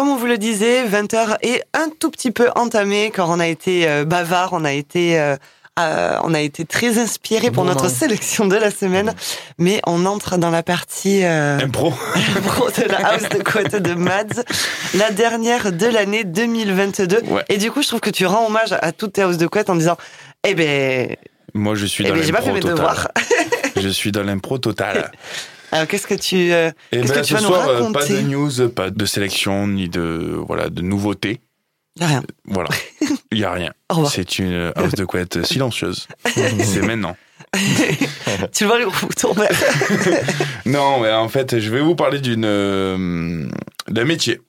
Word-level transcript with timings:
comme 0.00 0.08
on 0.08 0.16
vous 0.16 0.24
le 0.24 0.38
disait, 0.38 0.86
20h 0.86 1.36
est 1.42 1.62
un 1.74 1.90
tout 1.90 2.10
petit 2.10 2.30
peu 2.30 2.48
entamé 2.56 3.12
car 3.14 3.28
on 3.28 3.38
a 3.38 3.46
été 3.46 3.86
euh, 3.86 4.06
bavard, 4.06 4.54
on 4.54 4.64
a 4.64 4.72
été 4.72 5.20
euh, 5.20 5.36
euh, 5.78 6.16
on 6.24 6.32
a 6.32 6.40
été 6.40 6.64
très 6.64 6.98
inspiré 6.98 7.50
pour 7.50 7.66
notre 7.66 7.90
sélection 7.90 8.46
de 8.46 8.56
la 8.56 8.70
semaine, 8.70 9.12
mais 9.58 9.82
on 9.86 10.06
entre 10.06 10.38
dans 10.38 10.48
la 10.48 10.62
partie 10.62 11.22
euh, 11.22 11.58
impro. 11.58 11.92
impro 12.38 12.70
de 12.70 12.90
la 12.90 13.08
house 13.08 13.28
de 13.28 13.42
couette 13.42 13.76
de 13.76 13.92
Mads, 13.92 14.42
la 14.94 15.10
dernière 15.10 15.70
de 15.70 15.86
l'année 15.86 16.24
2022. 16.24 17.20
Et 17.50 17.58
du 17.58 17.70
coup, 17.70 17.82
je 17.82 17.88
trouve 17.88 18.00
que 18.00 18.08
tu 18.08 18.24
rends 18.24 18.46
hommage 18.46 18.74
à 18.80 18.92
toutes 18.92 19.12
tes 19.12 19.24
houses 19.24 19.36
de 19.36 19.48
couette 19.48 19.68
en 19.68 19.76
disant, 19.76 19.98
eh 20.48 20.54
ben, 20.54 21.14
moi 21.52 21.74
je 21.74 21.84
suis 21.84 22.06
eh 22.06 22.08
dans 22.08 22.14
ben, 22.14 22.22
l'impro 22.24 22.58
total. 22.58 23.08
je 23.76 23.88
suis 23.90 24.12
dans 24.12 24.22
l'impro 24.22 24.56
total. 24.56 25.12
Alors 25.72 25.86
qu'est-ce 25.86 26.06
que 26.06 26.14
tu, 26.14 26.52
euh, 26.52 26.70
eh 26.92 27.00
qu'est-ce 27.00 27.12
ben, 27.12 27.20
que 27.20 27.26
tu 27.26 27.34
vas 27.34 27.40
nous 27.40 27.48
euh, 27.48 27.58
raconter 27.58 27.98
Pas 27.98 28.06
de 28.06 28.20
news, 28.22 28.68
pas 28.70 28.90
de 28.90 29.04
sélection 29.06 29.66
ni 29.66 29.88
de 29.88 30.40
voilà 30.46 30.68
de 30.68 30.82
nouveautés. 30.82 31.40
Rien. 32.00 32.22
Voilà. 32.44 32.68
Il 33.30 33.38
y 33.38 33.44
a 33.44 33.52
rien. 33.52 33.72
C'est 34.10 34.38
une 34.38 34.72
house 34.76 34.94
de 34.94 35.04
couette 35.04 35.44
silencieuse. 35.44 36.08
C'est 36.24 36.82
maintenant. 36.82 37.16
tu 38.52 38.64
vois 38.64 38.78
le 38.78 38.86
tomber. 39.14 39.48
non, 40.66 41.00
mais 41.00 41.12
en 41.12 41.28
fait, 41.28 41.58
je 41.58 41.70
vais 41.70 41.80
vous 41.80 41.96
parler 41.96 42.20
d'une 42.20 42.44
euh, 42.44 43.48
d'un 43.88 44.04
métier. 44.04 44.40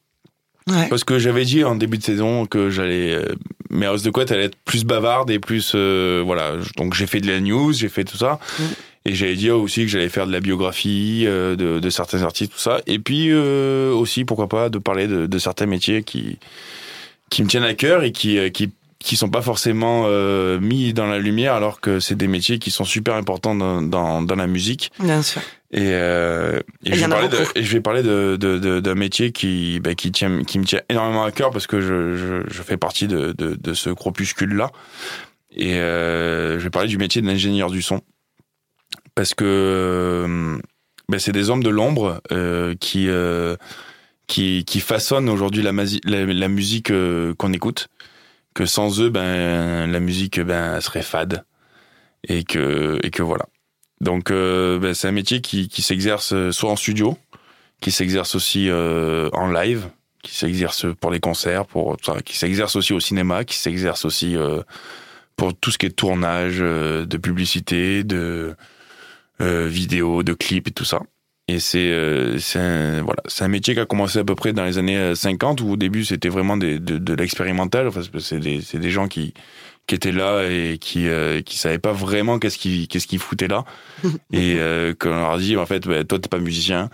Parce 0.89 1.03
que 1.03 1.19
j'avais 1.19 1.43
dit 1.43 1.63
en 1.63 1.75
début 1.75 1.97
de 1.97 2.03
saison 2.03 2.45
que 2.45 2.69
j'allais 2.69 3.13
euh, 3.13 3.25
mes 3.69 3.87
houses 3.87 4.03
de 4.03 4.11
couette 4.11 4.31
allaient 4.31 4.45
être 4.45 4.57
plus 4.63 4.85
bavardes 4.85 5.29
et 5.29 5.39
plus 5.39 5.73
euh, 5.75 6.21
voilà. 6.25 6.53
Donc 6.77 6.93
j'ai 6.93 7.07
fait 7.07 7.19
de 7.19 7.27
la 7.27 7.39
news, 7.39 7.73
j'ai 7.73 7.89
fait 7.89 8.03
tout 8.03 8.17
ça. 8.17 8.39
Mm. 8.59 8.63
Et 9.05 9.15
j'allais 9.15 9.35
dire 9.35 9.57
aussi 9.57 9.81
que 9.81 9.87
j'allais 9.87 10.09
faire 10.09 10.27
de 10.27 10.31
la 10.31 10.39
biographie 10.39 11.25
de, 11.25 11.55
de, 11.55 11.89
certains 11.89 12.21
artistes, 12.21 12.53
tout 12.53 12.59
ça. 12.59 12.81
Et 12.85 12.99
puis 12.99 13.33
aussi, 13.33 14.25
pourquoi 14.25 14.47
pas, 14.47 14.69
de 14.69 14.77
parler 14.77 15.07
de, 15.07 15.25
de 15.25 15.39
certains 15.39 15.65
métiers 15.65 16.03
qui 16.03 16.37
qui 17.31 17.41
me 17.41 17.47
tiennent 17.47 17.63
à 17.63 17.73
cœur 17.73 18.03
et 18.03 18.11
qui, 18.11 18.37
euh, 18.37 18.49
qui 18.49 18.71
qui 18.99 19.15
sont 19.15 19.29
pas 19.29 19.41
forcément 19.41 20.03
euh, 20.05 20.59
mis 20.59 20.93
dans 20.93 21.07
la 21.07 21.17
lumière 21.17 21.55
alors 21.55 21.81
que 21.81 21.99
c'est 21.99 22.13
des 22.13 22.27
métiers 22.27 22.59
qui 22.59 22.69
sont 22.69 22.83
super 22.83 23.15
importants 23.15 23.55
dans, 23.55 23.81
dans, 23.81 24.21
dans 24.21 24.35
la 24.35 24.45
musique. 24.45 24.91
Bien 24.99 25.23
sûr. 25.23 25.41
Et, 25.71 25.79
euh, 25.93 26.59
et, 26.85 26.93
je, 26.93 27.05
vais 27.05 27.09
parler 27.09 27.27
de, 27.27 27.37
et 27.55 27.63
je 27.63 27.73
vais 27.73 27.81
parler 27.81 28.03
de, 28.03 28.35
de, 28.35 28.79
d'un 28.79 28.93
métier 28.93 29.31
qui, 29.31 29.79
bah, 29.79 29.95
qui, 29.95 30.11
tient, 30.11 30.43
qui 30.43 30.59
me 30.59 30.65
tient 30.65 30.81
énormément 30.87 31.23
à 31.23 31.31
cœur 31.31 31.49
parce 31.49 31.65
que 31.65 31.81
je, 31.81 32.15
je, 32.15 32.43
je 32.47 32.61
fais 32.61 32.77
partie 32.77 33.07
de, 33.07 33.33
de, 33.35 33.57
de 33.59 33.73
ce 33.73 33.89
groupuscule-là. 33.89 34.69
Et 35.55 35.77
euh, 35.77 36.59
je 36.59 36.63
vais 36.63 36.69
parler 36.69 36.87
du 36.87 36.99
métier 36.99 37.23
d'ingénieur 37.23 37.71
du 37.71 37.81
son. 37.81 38.01
Parce 39.15 39.33
que 39.33 40.59
bah, 41.09 41.19
c'est 41.19 41.31
des 41.31 41.49
hommes 41.49 41.63
de 41.63 41.69
l'ombre 41.69 42.21
euh, 42.31 42.75
qui 42.79 43.09
qui, 44.31 44.63
qui 44.63 44.79
façonnent 44.79 45.27
aujourd'hui 45.27 45.61
la, 45.61 45.73
la, 46.05 46.47
musique 46.47 46.89
euh, 46.89 47.33
qu'on 47.35 47.51
écoute. 47.51 47.89
Que 48.53 48.65
sans 48.65 49.01
eux, 49.01 49.09
ben 49.09 49.91
la 49.91 49.99
musique 49.99 50.39
ben 50.39 50.79
serait 50.79 51.01
fade 51.01 51.43
et 52.27 52.43
que 52.45 52.97
et 53.03 53.09
que 53.09 53.23
voilà. 53.23 53.45
Donc 53.99 54.31
euh, 54.31 54.79
ben, 54.79 54.93
c'est 54.93 55.09
un 55.09 55.13
métier 55.13 55.41
qui, 55.41 55.67
qui 55.67 55.81
s'exerce 55.81 56.33
euh, 56.33 56.51
soit 56.51 56.71
en 56.71 56.77
studio, 56.77 57.17
qui 57.81 57.91
s'exerce 57.91 58.35
aussi 58.35 58.69
en 58.71 59.47
live, 59.51 59.89
qui 60.23 60.33
s'exerce 60.33 60.85
pour 60.99 61.11
les 61.11 61.19
concerts, 61.19 61.65
pour 61.65 61.97
qui 62.23 62.37
s'exerce 62.37 62.77
aussi 62.77 62.93
au 62.93 63.01
cinéma, 63.01 63.43
qui 63.43 63.57
s'exerce 63.57 64.05
aussi 64.05 64.37
pour 65.35 65.53
tout 65.53 65.71
ce 65.71 65.77
qui 65.77 65.87
est 65.87 65.89
tournage 65.89 66.59
de 66.59 67.17
publicité, 67.17 68.03
de 68.03 68.55
vidéo, 69.41 70.23
de 70.23 70.33
clips 70.33 70.67
et 70.67 70.71
tout 70.71 70.85
ça. 70.85 71.01
Et 71.47 71.59
c'est 71.59 71.91
euh, 71.91 72.37
un, 72.55 73.01
voilà, 73.01 73.23
un 73.39 73.47
métier 73.47 73.73
qui 73.73 73.79
a 73.79 73.85
commencé 73.85 74.19
à 74.19 74.23
peu 74.23 74.35
près 74.35 74.53
dans 74.53 74.63
les 74.63 74.77
années 74.77 75.15
50, 75.15 75.61
où 75.61 75.71
au 75.71 75.75
début 75.75 76.05
c'était 76.05 76.29
vraiment 76.29 76.55
des, 76.55 76.79
de, 76.79 76.97
de 76.97 77.13
l'expérimental. 77.13 77.87
Enfin, 77.87 78.01
c'est 78.19 78.39
des, 78.39 78.61
des 78.61 78.89
gens 78.89 79.07
qui, 79.07 79.33
qui 79.87 79.95
étaient 79.95 80.11
là 80.11 80.43
et 80.49 80.77
qui 80.79 81.07
euh, 81.07 81.41
qui 81.41 81.57
savaient 81.57 81.79
pas 81.79 81.91
vraiment 81.91 82.39
qu'est-ce 82.39 82.57
qu'ils 82.57 82.87
qu'ils 82.87 83.19
foutaient 83.19 83.47
là. 83.49 83.65
et 84.31 84.55
euh, 84.59 84.93
quand 84.97 85.09
on 85.09 85.15
leur 85.15 85.31
a 85.31 85.37
dit, 85.37 85.57
en 85.57 85.65
fait, 85.65 85.87
bah, 85.87 86.03
toi 86.03 86.19
t'es 86.19 86.29
pas 86.29 86.39
musicien, 86.39 86.89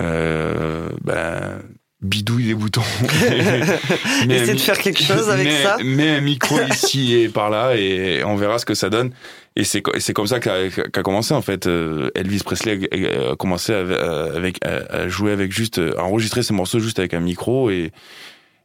euh, 0.00 0.90
ben 1.02 1.62
bidouille 2.02 2.44
les 2.44 2.54
boutons. 2.54 2.82
Essaie 4.28 4.54
de 4.54 4.58
faire 4.58 4.78
quelque 4.78 5.02
chose 5.02 5.30
avec 5.30 5.50
ça. 5.50 5.78
Mets 5.82 6.16
un 6.16 6.20
micro 6.20 6.58
ici 6.70 7.14
et 7.14 7.28
par 7.28 7.50
là 7.50 7.74
et 7.74 8.22
on 8.24 8.36
verra 8.36 8.58
ce 8.58 8.66
que 8.66 8.74
ça 8.74 8.90
donne. 8.90 9.12
Et 9.56 9.64
c'est 9.64 9.80
comme 9.80 10.26
ça 10.26 10.38
qu'a 10.38 11.02
commencé 11.02 11.32
en 11.32 11.40
fait. 11.40 11.66
Euh, 11.66 12.10
Elvis 12.14 12.42
Presley 12.44 12.88
a 12.92 13.36
commencé 13.36 13.72
avec, 13.72 14.58
à 14.64 15.08
jouer 15.08 15.32
avec 15.32 15.52
juste 15.52 15.80
à 15.96 16.04
enregistrer 16.04 16.42
ses 16.42 16.52
morceaux 16.52 16.78
juste 16.78 16.98
avec 16.98 17.14
un 17.14 17.20
micro 17.20 17.70
et 17.70 17.92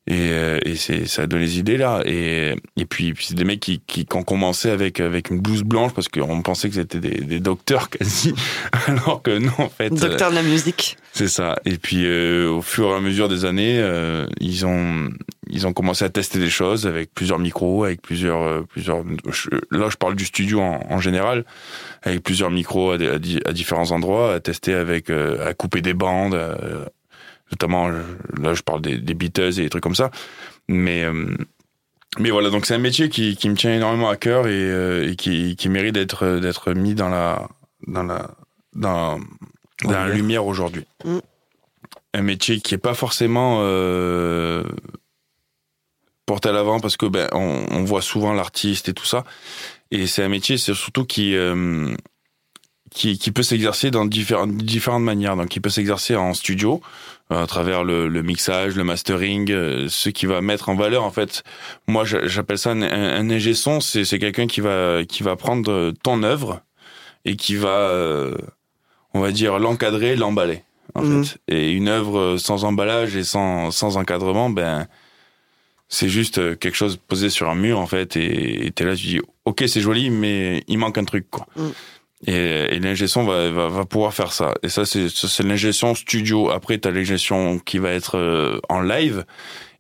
et, 0.08 0.32
euh, 0.32 0.60
et 0.66 0.76
c'est 0.76 1.06
ça 1.06 1.28
donne 1.28 1.42
les 1.42 1.60
idées 1.60 1.78
là. 1.78 2.02
Et 2.06 2.56
et 2.76 2.86
puis, 2.86 3.14
puis 3.14 3.28
c'est 3.28 3.36
des 3.36 3.44
mecs 3.44 3.60
qui, 3.60 3.82
qui 3.86 4.06
qui 4.06 4.18
ont 4.18 4.24
commencé 4.24 4.72
avec 4.72 5.00
avec 5.00 5.30
une 5.30 5.40
blouse 5.40 5.62
blanche 5.62 5.94
parce 5.94 6.08
qu'on 6.08 6.42
pensait 6.42 6.70
que 6.70 6.76
c'était 6.76 7.00
des, 7.00 7.22
des 7.22 7.40
docteurs 7.40 7.90
quasi. 7.90 8.34
Alors 8.88 9.22
que 9.22 9.38
non 9.38 9.52
en 9.60 9.70
fait 9.70 9.92
docteurs 9.92 10.32
de 10.32 10.36
la 10.36 10.42
musique. 10.42 10.98
c'est 11.14 11.28
ça. 11.28 11.56
Et 11.66 11.78
puis 11.78 12.06
euh, 12.06 12.50
au 12.50 12.64
fur 12.64 12.90
et 12.90 12.96
à 12.96 13.00
mesure 13.00 13.30
des 13.30 13.46
années 13.46 13.78
euh, 13.78 14.26
ils 14.40 14.66
ont 14.66 15.10
ils 15.48 15.68
ont 15.68 15.74
commencé 15.74 16.04
à 16.04 16.10
tester 16.10 16.40
des 16.40 16.50
choses 16.50 16.88
avec 16.88 17.14
plusieurs 17.14 17.38
micros 17.38 17.84
avec 17.84 18.02
plusieurs 18.02 18.66
plusieurs 18.66 19.04
là 19.70 19.88
je 19.90 19.98
parle 19.98 20.16
du 20.16 20.26
studio 20.26 20.62
en, 20.62 20.80
en 20.90 21.00
général 21.00 21.46
avec 22.02 22.24
plusieurs 22.24 22.50
micros 22.50 22.92
à, 22.92 22.96
à, 22.96 23.16
à, 23.16 23.54
différents 23.54 23.92
endroits 23.92 24.34
à 24.34 24.40
tester 24.40 24.74
avec 24.74 25.12
à 25.12 25.54
couper 25.54 25.82
des 25.82 25.94
bandes 25.94 26.36
notamment 27.52 27.90
là 27.90 28.54
je 28.54 28.62
parle 28.62 28.82
des, 28.82 28.98
des 28.98 29.14
beaters 29.14 29.60
et 29.60 29.64
des 29.64 29.70
trucs 29.70 29.84
comme 29.84 29.96
ça 29.96 30.12
mais 30.68 31.04
euh, 31.04 31.36
mais 32.20 32.30
voilà 32.30 32.50
donc 32.50 32.66
c'est 32.66 32.74
un 32.74 32.80
métier 32.80 33.10
qui, 33.10 33.36
qui 33.36 33.50
me 33.50 33.56
tient 33.56 33.74
énormément 33.74 34.10
à 34.10 34.18
cœur 34.18 34.48
et, 34.48 34.52
euh, 34.52 35.12
et 35.12 35.16
qui, 35.16 35.56
qui 35.56 35.70
mérite 35.70 35.94
d'être 35.94 36.40
d'être 36.40 36.74
mis 36.74 36.94
dans 36.94 37.10
la 37.10 37.48
dans 37.88 38.04
la 38.04 38.32
dans, 38.74 39.20
dans 39.84 39.92
la 39.92 40.10
lumière 40.10 40.46
aujourd'hui 40.46 40.86
mm. 41.06 41.20
un 42.14 42.22
métier 42.22 42.60
qui 42.60 42.76
est 42.76 42.80
pas 42.80 42.94
forcément 42.94 43.60
euh, 43.62 44.64
porté 46.26 46.50
à 46.50 46.52
l'avant 46.52 46.80
parce 46.80 46.98
que 46.98 47.06
ben 47.06 47.30
on, 47.32 47.66
on 47.72 47.84
voit 47.84 48.02
souvent 48.02 48.34
l'artiste 48.34 48.90
et 48.90 48.94
tout 48.94 49.06
ça 49.06 49.24
et 49.90 50.08
c'est 50.08 50.24
un 50.24 50.30
métier 50.30 50.58
c'est 50.58 50.74
surtout 50.74 51.06
qui 51.06 51.36
euh, 51.36 51.94
qui, 52.92 53.18
qui 53.18 53.32
peut 53.32 53.44
s'exercer 53.44 53.90
dans 53.90 54.06
différentes, 54.06 54.56
différentes 54.58 55.04
manières. 55.04 55.36
Donc, 55.36 55.56
il 55.56 55.62
peut 55.62 55.70
s'exercer 55.70 56.16
en 56.16 56.34
studio, 56.34 56.82
à 57.32 57.48
travers 57.48 57.84
le, 57.84 58.08
le, 58.08 58.24
mixage, 58.24 58.76
le 58.76 58.84
mastering, 58.84 59.52
euh, 59.52 59.88
ce 59.90 60.10
qui 60.10 60.26
va 60.26 60.42
mettre 60.42 60.70
en 60.70 60.76
valeur 60.76 61.04
en 61.04 61.12
fait. 61.12 61.44
Moi, 61.88 62.04
j'appelle 62.06 62.58
ça 62.58 62.72
un, 62.72 62.82
un 62.82 63.30
ingé 63.30 63.54
son. 63.54 63.80
C'est 63.80 64.20
quelqu'un 64.20 64.48
qui 64.48 64.62
va 64.62 65.04
qui 65.06 65.24
va 65.24 65.36
prendre 65.36 65.92
ton 66.04 66.24
œuvre 66.24 66.62
et 67.26 67.36
qui 67.36 67.56
va, 67.56 67.70
euh, 67.70 68.36
on 69.14 69.20
va 69.20 69.32
dire, 69.32 69.60
l'encadrer, 69.60 70.16
l'emballer 70.16 70.64
en 70.94 71.04
mhm. 71.04 71.24
fait. 71.24 71.38
Et 71.48 71.72
une 71.72 71.88
œuvre 71.88 72.38
sans 72.38 72.66
emballage 72.66 73.16
et 73.16 73.24
sans 73.24 73.72
sans 73.72 73.98
encadrement, 73.98 74.50
ben 74.50 74.88
c'est 75.88 76.10
juste 76.10 76.58
quelque 76.60 76.76
chose 76.76 76.98
posé 76.98 77.30
sur 77.30 77.50
un 77.50 77.56
mur 77.56 77.80
en 77.80 77.88
fait. 77.88 78.18
Et 78.18 78.72
t'es 78.76 78.86
là, 78.86 78.96
tu 78.96 79.08
dis, 79.08 79.22
ok, 79.46 79.64
c'est 79.68 79.82
joli, 79.82 80.10
mais 80.10 80.64
il 80.68 80.78
manque 80.78 80.98
un 80.98 81.06
truc 81.06 81.30
quoi. 81.30 81.48
Mhm. 81.56 81.72
Et, 82.28 82.34
et 82.34 82.80
l'ingé 82.80 83.06
va, 83.16 83.50
va, 83.50 83.68
va, 83.68 83.86
pouvoir 83.86 84.14
faire 84.14 84.32
ça. 84.32 84.54
Et 84.62 84.70
ça, 84.70 84.86
c'est, 84.86 85.10
c'est 85.10 85.44
l'ingé 85.44 85.72
studio. 85.72 86.52
Après, 86.52 86.78
tu 86.78 86.88
as 86.88 86.92
l'ingé 86.92 87.16
qui 87.66 87.78
va 87.80 87.92
être 87.92 88.18
euh, 88.18 88.60
en 88.70 88.82
live 88.82 89.26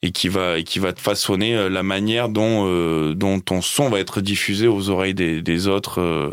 et 0.02 0.12
qui 0.12 0.28
va, 0.28 0.58
et 0.58 0.64
qui 0.64 0.80
va 0.80 0.92
te 0.94 1.02
façonner 1.02 1.56
euh, 1.56 1.70
la 1.70 1.84
manière 1.84 2.30
dont, 2.30 2.66
euh, 2.68 3.14
dont 3.14 3.40
ton 3.40 3.62
son 3.62 3.90
va 3.90 4.00
être 4.00 4.22
diffusé 4.22 4.68
aux 4.68 4.90
oreilles 4.90 5.14
des, 5.14 5.42
des 5.42 5.68
autres, 5.68 6.32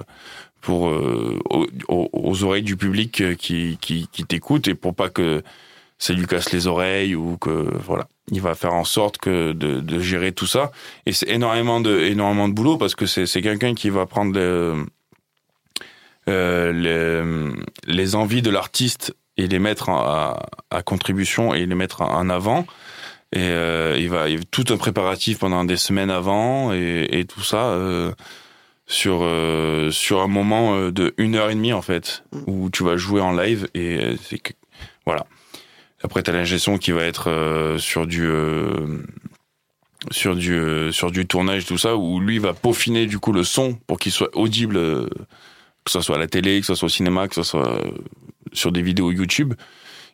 pour, 0.63 0.83
aux, 0.85 1.67
aux, 1.89 2.45
oreilles 2.45 2.63
du 2.63 2.77
public 2.77 3.37
qui, 3.37 3.79
qui, 3.81 4.09
qui 4.11 4.25
t'écoute 4.25 4.67
et 4.67 4.75
pour 4.75 4.95
pas 4.95 5.09
que 5.09 5.43
ça 5.99 6.13
lui 6.13 6.27
casse 6.27 6.53
les 6.53 6.67
oreilles 6.67 7.15
ou 7.15 7.37
que, 7.37 7.69
voilà. 7.85 8.09
Il 8.31 8.41
va 8.41 8.55
faire 8.55 8.75
en 8.75 8.85
sorte 8.85 9.19
que 9.19 9.53
de, 9.53 9.81
de 9.81 10.01
gérer 10.01 10.33
tout 10.33 10.47
ça. 10.47 10.71
Et 11.07 11.13
c'est 11.13 11.29
énormément 11.29 11.81
de, 11.81 11.99
énormément 12.01 12.49
de 12.49 12.53
boulot 12.53 12.77
parce 12.77 12.95
que 12.95 13.07
c'est, 13.07 13.27
c'est 13.27 13.41
quelqu'un 13.41 13.75
qui 13.75 13.89
va 13.89 14.05
prendre 14.07 14.39
euh, 14.39 14.85
les, 16.29 17.23
les, 17.87 18.15
envies 18.15 18.43
de 18.43 18.51
l'artiste 18.51 19.15
et 19.37 19.47
les 19.47 19.59
mettre 19.59 19.89
à, 19.89 20.49
à, 20.71 20.83
contribution 20.83 21.55
et 21.55 21.65
les 21.65 21.75
mettre 21.75 22.03
en 22.03 22.29
avant. 22.29 22.67
Et 23.33 23.41
euh, 23.41 23.97
il 23.99 24.09
va 24.09 24.29
y 24.29 24.37
a 24.37 24.39
tout 24.51 24.65
un 24.71 24.79
préparatif 24.79 25.39
pendant 25.39 25.65
des 25.65 25.77
semaines 25.77 26.11
avant 26.11 26.73
et, 26.73 27.09
et 27.11 27.25
tout 27.27 27.43
ça 27.43 27.67
euh, 27.67 28.13
sur 28.87 29.21
euh, 29.23 29.91
sur 29.91 30.23
un 30.23 30.29
moment 30.29 30.77
euh, 30.77 30.91
de 30.91 31.15
une 31.19 31.35
heure 31.35 31.51
et 31.51 31.55
demie 31.55 31.75
en 31.75 31.83
fait 31.83 32.25
où 32.47 32.71
tu 32.71 32.85
vas 32.85 32.97
jouer 32.97 33.21
en 33.21 33.37
live 33.37 33.69
et 33.75 34.17
c'est 34.23 34.41
voilà. 35.05 35.27
Après 36.03 36.23
t'as 36.23 36.33
l'ingestion 36.33 36.79
qui 36.79 36.93
va 36.93 37.05
être 37.05 37.77
sur 37.79 38.07
du 38.07 38.31
sur 40.11 40.35
du 40.35 40.91
sur 40.93 41.11
du 41.11 41.27
tournage 41.27 41.67
tout 41.67 41.77
ça 41.77 41.97
où 41.97 42.21
lui 42.21 42.39
va 42.39 42.55
peaufiner 42.55 43.07
du 43.07 43.19
coup 43.19 43.33
le 43.33 43.43
son 43.45 43.75
pour 43.87 43.99
qu'il 43.99 44.13
soit 44.13 44.35
audible 44.35 45.09
que 45.89 45.93
ce 45.93 46.01
soit 46.01 46.17
à 46.17 46.19
la 46.19 46.27
télé, 46.29 46.61
que 46.61 46.67
ce 46.67 46.75
soit 46.75 46.87
au 46.87 46.91
cinéma, 46.91 47.29
que 47.29 47.35
ce 47.35 47.43
soit 47.43 47.81
sur 48.53 48.73
des 48.73 48.83
vidéos 48.83 49.11
YouTube. 49.11 49.55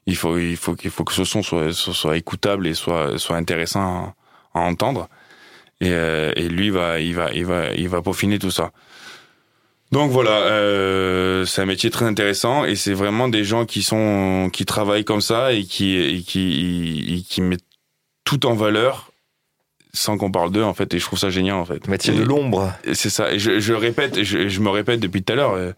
il 0.06 0.16
faut 0.16 0.38
il 0.38 0.56
faut 0.56 0.74
qu'il 0.76 0.90
faut 0.90 1.04
que 1.04 1.12
ce 1.12 1.24
son 1.24 1.42
soit 1.42 1.72
soit 1.72 2.16
écoutable 2.16 2.66
et 2.66 2.74
soit 2.74 3.18
soit 3.18 3.36
intéressant 3.36 4.14
à, 4.54 4.60
entendre 4.60 5.08
et, 5.80 5.90
euh, 5.90 6.32
et 6.36 6.48
lui 6.48 6.70
va 6.70 7.00
il 7.00 7.14
va 7.14 7.32
il 7.32 7.44
va 7.44 7.72
il 7.72 7.88
va 7.88 8.02
peaufiner 8.02 8.38
tout 8.38 8.50
ça 8.50 8.70
donc 9.92 10.10
voilà 10.10 10.36
euh, 10.42 11.44
c'est 11.44 11.62
un 11.62 11.66
métier 11.66 11.90
très 11.90 12.04
intéressant 12.04 12.64
et 12.64 12.76
c'est 12.76 12.92
vraiment 12.92 13.28
des 13.28 13.44
gens 13.44 13.64
qui 13.64 13.82
sont 13.82 14.50
qui 14.52 14.64
travaillent 14.64 15.04
comme 15.04 15.22
ça 15.22 15.52
et 15.52 15.64
qui 15.64 15.96
et 15.96 16.22
qui 16.22 17.16
et 17.16 17.22
qui 17.22 17.40
mettent 17.40 17.64
tout 18.24 18.46
en 18.46 18.54
valeur 18.54 19.10
sans 19.94 20.18
qu'on 20.18 20.30
parle 20.30 20.50
d'eux 20.50 20.62
en 20.62 20.74
fait 20.74 20.92
et 20.92 20.98
je 20.98 21.04
trouve 21.04 21.18
ça 21.18 21.30
génial 21.30 21.56
en 21.56 21.64
fait 21.64 21.88
métier 21.88 22.12
de 22.12 22.22
l'ombre 22.22 22.72
c'est 22.92 23.08
ça 23.08 23.32
et 23.32 23.38
je, 23.38 23.60
je 23.60 23.72
répète 23.72 24.22
je, 24.22 24.48
je 24.48 24.60
me 24.60 24.68
répète 24.68 25.00
depuis 25.00 25.22
tout 25.22 25.32
à 25.32 25.36
l'heure 25.36 25.52
euh, 25.52 25.72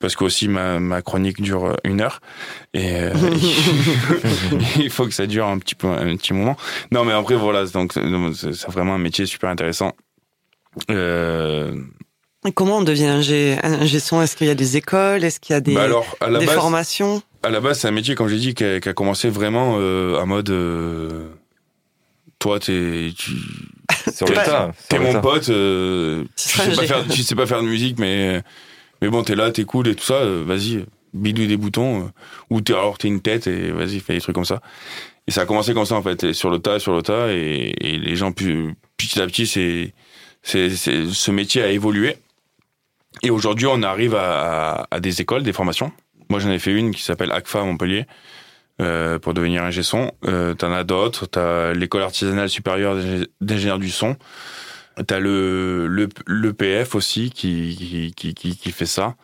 parce 0.00 0.16
qu'aussi 0.16 0.48
ma, 0.48 0.80
ma 0.80 1.02
chronique 1.02 1.40
dure 1.40 1.76
une 1.84 2.00
heure 2.00 2.20
et 2.74 2.94
euh, 2.94 3.12
il 4.78 4.90
faut 4.90 5.06
que 5.06 5.14
ça 5.14 5.26
dure 5.26 5.46
un 5.46 5.58
petit 5.58 5.74
peu 5.74 5.86
un 5.86 6.16
petit 6.16 6.32
moment. 6.32 6.56
Non 6.90 7.04
mais 7.04 7.12
après 7.12 7.36
voilà 7.36 7.64
donc 7.66 7.92
c'est 7.92 8.70
vraiment 8.70 8.94
un 8.94 8.98
métier 8.98 9.26
super 9.26 9.50
intéressant. 9.50 9.92
Euh... 10.90 11.72
Et 12.46 12.52
comment 12.52 12.78
on 12.78 12.82
devient 12.82 13.06
un 13.06 13.22
G, 13.22 13.58
son? 13.98 14.22
Est-ce 14.22 14.36
qu'il 14.36 14.46
y 14.46 14.50
a 14.50 14.54
des 14.54 14.76
écoles? 14.76 15.24
Est-ce 15.24 15.40
qu'il 15.40 15.54
y 15.54 15.56
a 15.56 15.60
des, 15.60 15.74
bah 15.74 15.82
alors, 15.82 16.16
à 16.20 16.30
la 16.30 16.38
des 16.38 16.46
base, 16.46 16.54
formations? 16.54 17.22
À 17.42 17.50
la 17.50 17.60
base, 17.60 17.80
c'est 17.80 17.88
un 17.88 17.92
métier, 17.92 18.14
comme 18.14 18.28
j'ai 18.28 18.36
dit, 18.36 18.54
qui 18.54 18.62
a, 18.62 18.78
qui 18.78 18.88
a, 18.88 18.92
commencé 18.92 19.28
vraiment 19.28 19.76
euh, 19.80 20.20
en 20.20 20.26
mode. 20.26 20.50
Euh, 20.50 21.28
toi, 22.46 22.60
t'es. 22.60 23.12
Tu... 23.16 23.32
Sur. 24.12 24.26
T'es 24.88 24.98
mon 25.00 25.20
pote. 25.20 25.48
Euh, 25.48 26.24
tu, 26.36 26.48
sais 26.48 26.76
pas 26.76 26.86
faire, 26.86 27.08
tu 27.08 27.22
sais 27.22 27.34
pas 27.34 27.46
faire 27.46 27.60
de 27.60 27.66
musique, 27.66 27.98
mais 27.98 28.42
mais 29.02 29.08
bon, 29.08 29.24
t'es 29.24 29.34
là, 29.34 29.50
t'es 29.50 29.64
cool 29.64 29.88
et 29.88 29.94
tout 29.94 30.04
ça, 30.04 30.14
euh, 30.14 30.44
vas-y, 30.46 30.84
bidouille 31.12 31.48
des 31.48 31.56
boutons, 31.56 32.02
euh, 32.02 32.08
ou 32.50 32.60
t'es, 32.60 32.72
alors 32.72 32.98
t'es 32.98 33.08
une 33.08 33.20
tête 33.20 33.46
et 33.46 33.70
vas-y, 33.70 34.00
fais 34.00 34.14
des 34.14 34.20
trucs 34.20 34.34
comme 34.34 34.44
ça. 34.44 34.62
Et 35.26 35.32
ça 35.32 35.42
a 35.42 35.46
commencé 35.46 35.74
comme 35.74 35.84
ça, 35.84 35.96
en 35.96 36.02
fait, 36.02 36.32
sur 36.32 36.50
le 36.50 36.60
tas, 36.60 36.78
sur 36.78 36.94
le 36.94 37.02
tas, 37.02 37.32
et, 37.32 37.74
et 37.80 37.98
les 37.98 38.16
gens, 38.16 38.32
petit 38.32 39.20
à 39.20 39.26
petit, 39.26 39.46
c'est, 39.46 39.92
c'est, 40.42 40.70
ce 40.70 41.30
métier 41.30 41.62
a 41.62 41.70
évolué. 41.70 42.16
Et 43.22 43.30
aujourd'hui, 43.30 43.66
on 43.66 43.82
arrive 43.82 44.14
à, 44.14 44.78
à, 44.82 44.86
à, 44.92 45.00
des 45.00 45.20
écoles, 45.20 45.42
des 45.42 45.52
formations. 45.52 45.90
Moi, 46.30 46.38
j'en 46.38 46.50
ai 46.50 46.58
fait 46.58 46.72
une 46.72 46.94
qui 46.94 47.02
s'appelle 47.02 47.32
ACFA 47.32 47.60
à 47.60 47.64
Montpellier, 47.64 48.06
euh, 48.80 49.18
pour 49.18 49.34
devenir 49.34 49.62
ingé 49.64 49.82
son. 49.82 50.12
Euh, 50.24 50.54
t'en 50.54 50.72
as 50.72 50.84
d'autres. 50.84 51.26
T'as 51.26 51.72
l'école 51.72 52.02
artisanale 52.02 52.48
supérieure 52.48 52.96
d'ingénieurs 53.40 53.78
du 53.78 53.90
son. 53.90 54.16
T'as 55.06 55.18
le, 55.18 55.86
le, 55.86 56.08
le 56.26 56.52
PF 56.52 56.94
aussi 56.94 57.30
qui, 57.30 58.12
qui, 58.16 58.34
qui, 58.34 58.56
qui 58.56 58.72
fait 58.72 58.86
ça. 58.86 59.16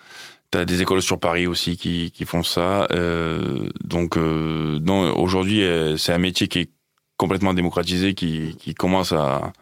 T'as 0.51 0.67
des 0.67 0.83
écoles 0.83 1.01
sur 1.01 1.19
Paris 1.19 1.47
aussi 1.47 1.79
qui, 1.79 2.11
qui 2.11 2.27
font 2.27 2.43
ça. 2.43 2.87
Euh, 2.91 3.71
donc, 3.83 4.19
euh, 4.19 4.79
aujourd'hui, 5.17 5.63
euh, 5.63 5.97
c'est 5.97 6.13
un 6.13 6.19
métier 6.19 6.47
qui 6.47 6.59
est 6.59 6.71
complètement 7.17 7.55
démocratisé, 7.55 8.13
qui, 8.13 8.55
qui 8.59 8.75
commence 8.75 9.13
à, 9.13 9.53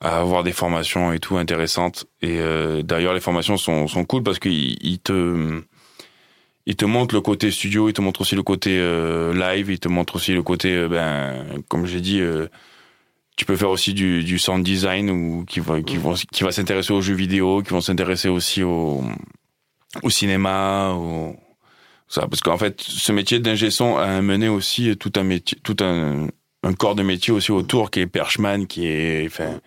à 0.00 0.18
avoir 0.18 0.42
des 0.42 0.52
formations 0.52 1.12
et 1.12 1.20
tout 1.20 1.38
intéressantes. 1.38 2.04
Et 2.20 2.38
euh, 2.38 2.82
d'ailleurs, 2.82 3.14
les 3.14 3.20
formations 3.20 3.56
sont, 3.56 3.86
sont 3.86 4.04
cool 4.04 4.22
parce 4.22 4.38
qu'ils 4.38 4.76
ils 4.82 4.98
te 4.98 5.62
ils 6.66 6.76
te 6.76 6.84
montrent 6.84 7.14
le 7.14 7.20
côté 7.20 7.50
studio, 7.50 7.88
ils 7.88 7.92
te 7.92 8.00
montrent 8.00 8.20
aussi 8.20 8.36
le 8.36 8.42
côté 8.42 8.78
euh, 8.78 9.32
live, 9.34 9.70
ils 9.70 9.80
te 9.80 9.88
montrent 9.88 10.16
aussi 10.16 10.32
le 10.32 10.42
côté, 10.42 10.74
euh, 10.74 10.88
ben, 10.88 11.62
comme 11.68 11.86
j'ai 11.86 12.00
dit, 12.00 12.20
euh, 12.20 12.46
tu 13.36 13.44
peux 13.44 13.56
faire 13.56 13.70
aussi 13.70 13.94
du, 13.94 14.22
du 14.22 14.38
sound 14.38 14.62
design 14.62 15.10
ou 15.10 15.44
qui 15.46 15.60
va 15.60 15.80
qui 15.80 15.96
vont 15.96 16.14
qui 16.14 16.44
va 16.44 16.52
s'intéresser 16.52 16.92
aux 16.92 17.00
jeux 17.00 17.14
vidéo, 17.14 17.62
qui 17.62 17.70
vont 17.70 17.80
s'intéresser 17.80 18.28
aussi 18.28 18.62
au 18.62 19.02
au 20.02 20.10
cinéma 20.10 20.92
ou 20.94 21.36
ça. 22.06 22.26
Parce 22.28 22.42
qu'en 22.42 22.58
fait 22.58 22.82
ce 22.82 23.12
métier 23.12 23.38
d'ingé 23.38 23.70
son 23.70 23.96
a 23.96 24.20
mené 24.20 24.48
aussi 24.48 24.94
tout 24.98 25.12
un 25.16 25.22
métier 25.22 25.58
tout 25.62 25.76
un 25.80 26.28
un 26.62 26.72
corps 26.74 26.94
de 26.94 27.02
métier 27.02 27.32
aussi 27.32 27.50
autour 27.50 27.90
qui 27.90 28.00
est 28.00 28.06
perchman 28.06 28.66
qui 28.66 28.86
est 28.86 29.24
enfin 29.26 29.60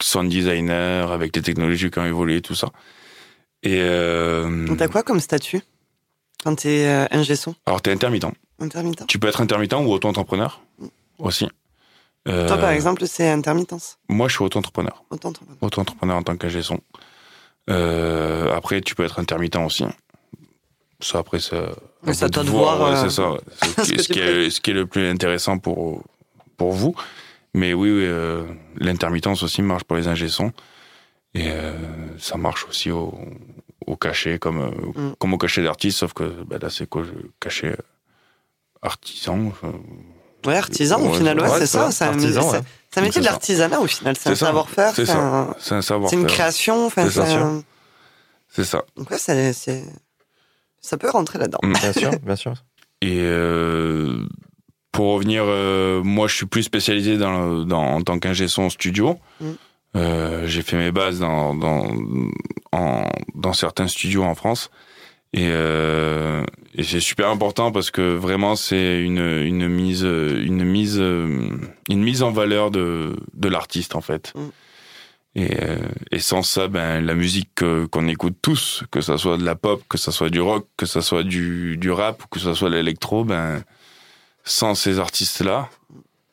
sound 0.00 0.30
designer 0.30 1.12
avec 1.12 1.36
les 1.36 1.42
technologies 1.42 1.90
qui 1.90 1.98
ont 1.98 2.06
évolué 2.06 2.40
tout 2.40 2.54
ça. 2.54 2.70
Et 3.62 3.78
euh, 3.80 4.74
t'as 4.76 4.88
quoi 4.88 5.02
comme 5.02 5.20
statut? 5.20 5.60
Quand 6.46 6.54
t'es 6.54 6.86
euh, 6.86 7.06
ingé 7.10 7.34
son 7.34 7.56
alors 7.66 7.82
t'es 7.82 7.90
intermittent 7.90 8.26
intermittent 8.60 9.04
tu 9.08 9.18
peux 9.18 9.26
être 9.26 9.40
intermittent 9.40 9.74
ou 9.74 9.92
auto-entrepreneur 9.92 10.60
mm. 10.78 10.86
aussi 11.18 11.48
euh, 12.28 12.48
Toi, 12.48 12.58
par 12.58 12.70
exemple, 12.70 13.06
c'est 13.06 13.28
intermittence. 13.28 13.98
Moi, 14.08 14.26
je 14.26 14.34
suis 14.34 14.42
auto-entrepreneur. 14.42 15.04
Auto-entrepreneur. 15.10 15.58
Auto-entrepreneur 15.60 16.16
en 16.16 16.24
tant 16.24 16.36
qu'ingé 16.36 16.60
son. 16.60 16.80
Euh, 17.70 18.52
après, 18.52 18.80
tu 18.80 18.96
peux 18.96 19.04
être 19.04 19.20
intermittent 19.20 19.54
aussi. 19.54 19.84
Ça, 20.98 21.18
après, 21.18 21.38
ça. 21.38 21.68
Mais 22.02 22.14
ça 22.14 22.28
de 22.28 22.40
voir. 22.40 22.78
voir 22.78 22.90
euh... 22.90 23.08
C'est 23.08 23.14
ça. 23.14 23.36
ce, 23.84 24.02
ce, 24.02 24.08
qui 24.12 24.18
est, 24.18 24.50
ce 24.50 24.60
qui 24.60 24.72
est 24.72 24.74
le 24.74 24.86
plus 24.86 25.08
intéressant 25.08 25.58
pour, 25.58 26.02
pour 26.56 26.72
vous. 26.72 26.96
Mais 27.54 27.74
oui, 27.74 27.90
oui 27.90 28.04
euh, 28.04 28.44
l'intermittence 28.76 29.42
aussi 29.42 29.62
marche 29.62 29.84
pour 29.84 29.96
les 29.96 30.08
ingé 30.08 30.28
sons. 30.28 30.52
Et 31.34 31.48
euh, 31.48 31.72
ça 32.18 32.36
marche 32.36 32.66
aussi 32.68 32.90
au, 32.90 33.18
au 33.86 33.96
cachet, 33.96 34.38
comme, 34.38 34.60
euh, 34.60 35.10
mm. 35.10 35.14
comme 35.18 35.34
au 35.34 35.38
cachet 35.38 35.62
d'artiste, 35.62 35.98
sauf 35.98 36.12
que 36.12 36.24
ben 36.44 36.58
là, 36.60 36.70
c'est 36.70 36.88
quoi, 36.88 37.04
cachet 37.40 37.76
artisan. 38.82 39.52
Ouais, 40.46 40.56
artisan 40.56 41.00
au 41.00 41.12
final, 41.12 41.40
ouais, 41.40 41.48
c'est 41.58 41.66
ça. 41.66 41.90
C'est 41.90 42.04
un, 42.04 42.18
ouais. 42.18 42.60
un, 42.96 43.00
métier 43.00 43.20
de 43.20 43.26
l'artisanat 43.26 43.80
au 43.80 43.86
final. 43.86 44.16
C'est 44.16 44.30
un 44.30 44.34
savoir-faire. 44.34 44.94
C'est 44.94 45.10
un, 45.10 45.54
un 45.70 45.82
savoir-faire. 45.82 46.08
C'est 46.10 46.16
une 46.22 46.26
création. 46.26 46.90
C'est 46.90 47.00
un... 47.00 48.64
ça. 48.64 48.84
Donc 48.96 49.10
ouais, 49.10 49.18
c'est, 49.18 49.84
ça 50.80 50.96
peut 50.96 51.10
rentrer 51.10 51.38
là-dedans. 51.38 51.58
Mm. 51.62 51.72
Bien 51.72 51.92
sûr, 51.92 52.10
bien 52.22 52.36
sûr. 52.36 52.54
Et 53.02 53.18
euh, 53.20 54.24
pour 54.92 55.14
revenir, 55.14 55.44
euh, 55.46 56.02
moi, 56.02 56.28
je 56.28 56.36
suis 56.36 56.46
plus 56.46 56.62
spécialisé 56.62 57.18
dans, 57.18 57.64
dans 57.64 57.96
en 57.96 58.02
tant 58.02 58.18
qu'ingé 58.18 58.48
son 58.48 58.70
studio. 58.70 59.18
Mm. 59.40 59.50
Euh, 59.96 60.46
j'ai 60.46 60.62
fait 60.62 60.76
mes 60.76 60.92
bases 60.92 61.18
dans 61.20 61.54
dans, 61.54 61.86
en, 62.72 63.08
dans 63.34 63.52
certains 63.52 63.88
studios 63.88 64.24
en 64.24 64.34
France. 64.34 64.70
Et, 65.32 65.48
euh, 65.50 66.44
et 66.74 66.82
c'est 66.82 67.00
super 67.00 67.28
important 67.28 67.72
parce 67.72 67.90
que 67.90 68.14
vraiment 68.14 68.56
c'est 68.56 69.02
une, 69.02 69.18
une 69.18 69.68
mise 69.68 70.02
une 70.02 70.64
mise 70.64 70.98
une 70.98 72.02
mise 72.02 72.22
en 72.22 72.30
valeur 72.30 72.70
de 72.70 73.16
de 73.34 73.48
l'artiste 73.48 73.96
en 73.96 74.00
fait. 74.00 74.32
Mm. 74.34 74.40
Et, 75.38 75.50
euh, 75.62 75.76
et 76.12 76.18
sans 76.18 76.42
ça, 76.42 76.66
ben 76.66 77.04
la 77.04 77.14
musique 77.14 77.62
qu'on 77.90 78.08
écoute 78.08 78.36
tous, 78.40 78.84
que 78.90 79.02
ça 79.02 79.18
soit 79.18 79.36
de 79.36 79.44
la 79.44 79.54
pop, 79.54 79.82
que 79.86 79.98
ça 79.98 80.10
soit 80.10 80.30
du 80.30 80.40
rock, 80.40 80.66
que 80.78 80.86
ça 80.86 81.02
soit 81.02 81.24
du 81.24 81.76
du 81.76 81.90
rap, 81.90 82.22
que 82.30 82.40
ça 82.40 82.54
soit 82.54 82.70
de 82.70 82.76
l'électro, 82.76 83.24
ben 83.24 83.62
sans 84.44 84.74
ces 84.74 84.98
artistes 84.98 85.42
là, 85.42 85.68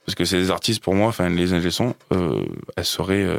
parce 0.06 0.16
que 0.16 0.26
c'est 0.26 0.38
des 0.38 0.52
artistes 0.52 0.84
pour 0.84 0.96
moi, 0.96 1.08
enfin 1.08 1.30
les 1.30 1.54
ingé 1.54 1.70
euh, 2.12 2.44
elles 2.76 2.86
seraient 2.86 3.24
euh, 3.24 3.38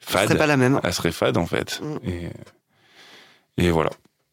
fades. 0.00 0.28
serait 0.28 0.38
pas 0.38 0.46
la 0.46 0.56
même. 0.56 0.80
Elles 0.82 0.92
seraient 0.94 1.12
fades 1.12 1.36
en 1.36 1.46
fait. 1.46 1.80
Mm. 1.82 2.08
Et 2.08 2.30
et 3.56 3.70
voilà. 3.70 3.90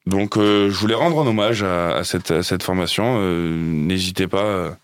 Donc, 0.08 0.38
euh, 0.38 0.70
je 0.70 0.78
voulais 0.78 0.96
rendre 0.96 1.22
un 1.22 1.28
hommage 1.28 1.62
à, 1.64 1.98
à, 1.98 2.04
cette, 2.04 2.32
à 2.32 2.44
cette, 2.44 2.64
formation. 2.64 3.18
Euh, 3.20 3.56
N'hésitez 3.56 4.28
pas 4.28 4.78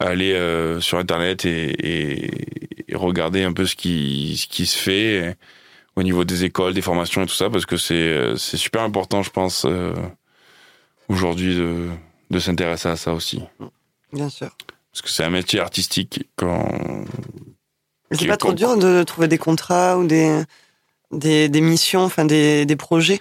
à 0.00 0.06
aller 0.06 0.32
euh, 0.32 0.80
sur 0.80 0.98
Internet 0.98 1.44
et, 1.44 1.66
et, 1.70 2.90
et, 2.90 2.96
regarder 2.96 3.44
un 3.44 3.52
peu 3.52 3.66
ce 3.66 3.76
qui, 3.76 4.36
ce 4.38 4.46
qui 4.46 4.66
se 4.66 4.78
fait 4.78 5.36
au 5.96 6.02
niveau 6.02 6.24
des 6.24 6.44
écoles, 6.44 6.74
des 6.74 6.82
formations 6.82 7.22
et 7.22 7.26
tout 7.26 7.34
ça, 7.34 7.50
parce 7.50 7.66
que 7.66 7.76
c'est 7.76 8.36
super 8.56 8.82
important, 8.82 9.22
je 9.22 9.30
pense, 9.30 9.64
euh, 9.64 9.94
aujourd'hui 11.08 11.54
de, 11.54 11.88
de 12.30 12.38
s'intéresser 12.38 12.88
à 12.88 12.96
ça 12.96 13.12
aussi. 13.12 13.42
Bien 14.12 14.28
sûr. 14.28 14.50
Parce 14.94 15.02
que 15.02 15.08
c'est 15.10 15.24
un 15.24 15.30
métier 15.30 15.58
artistique 15.58 16.22
quand. 16.36 17.04
C'est 18.12 18.28
pas 18.28 18.36
trop 18.36 18.52
dur 18.52 18.76
de 18.76 19.02
trouver 19.02 19.26
des 19.26 19.38
contrats 19.38 19.98
ou 19.98 20.06
des, 20.06 20.44
des, 21.10 21.48
des 21.48 21.60
missions, 21.60 22.02
enfin 22.04 22.24
des, 22.24 22.64
des 22.64 22.76
projets 22.76 23.20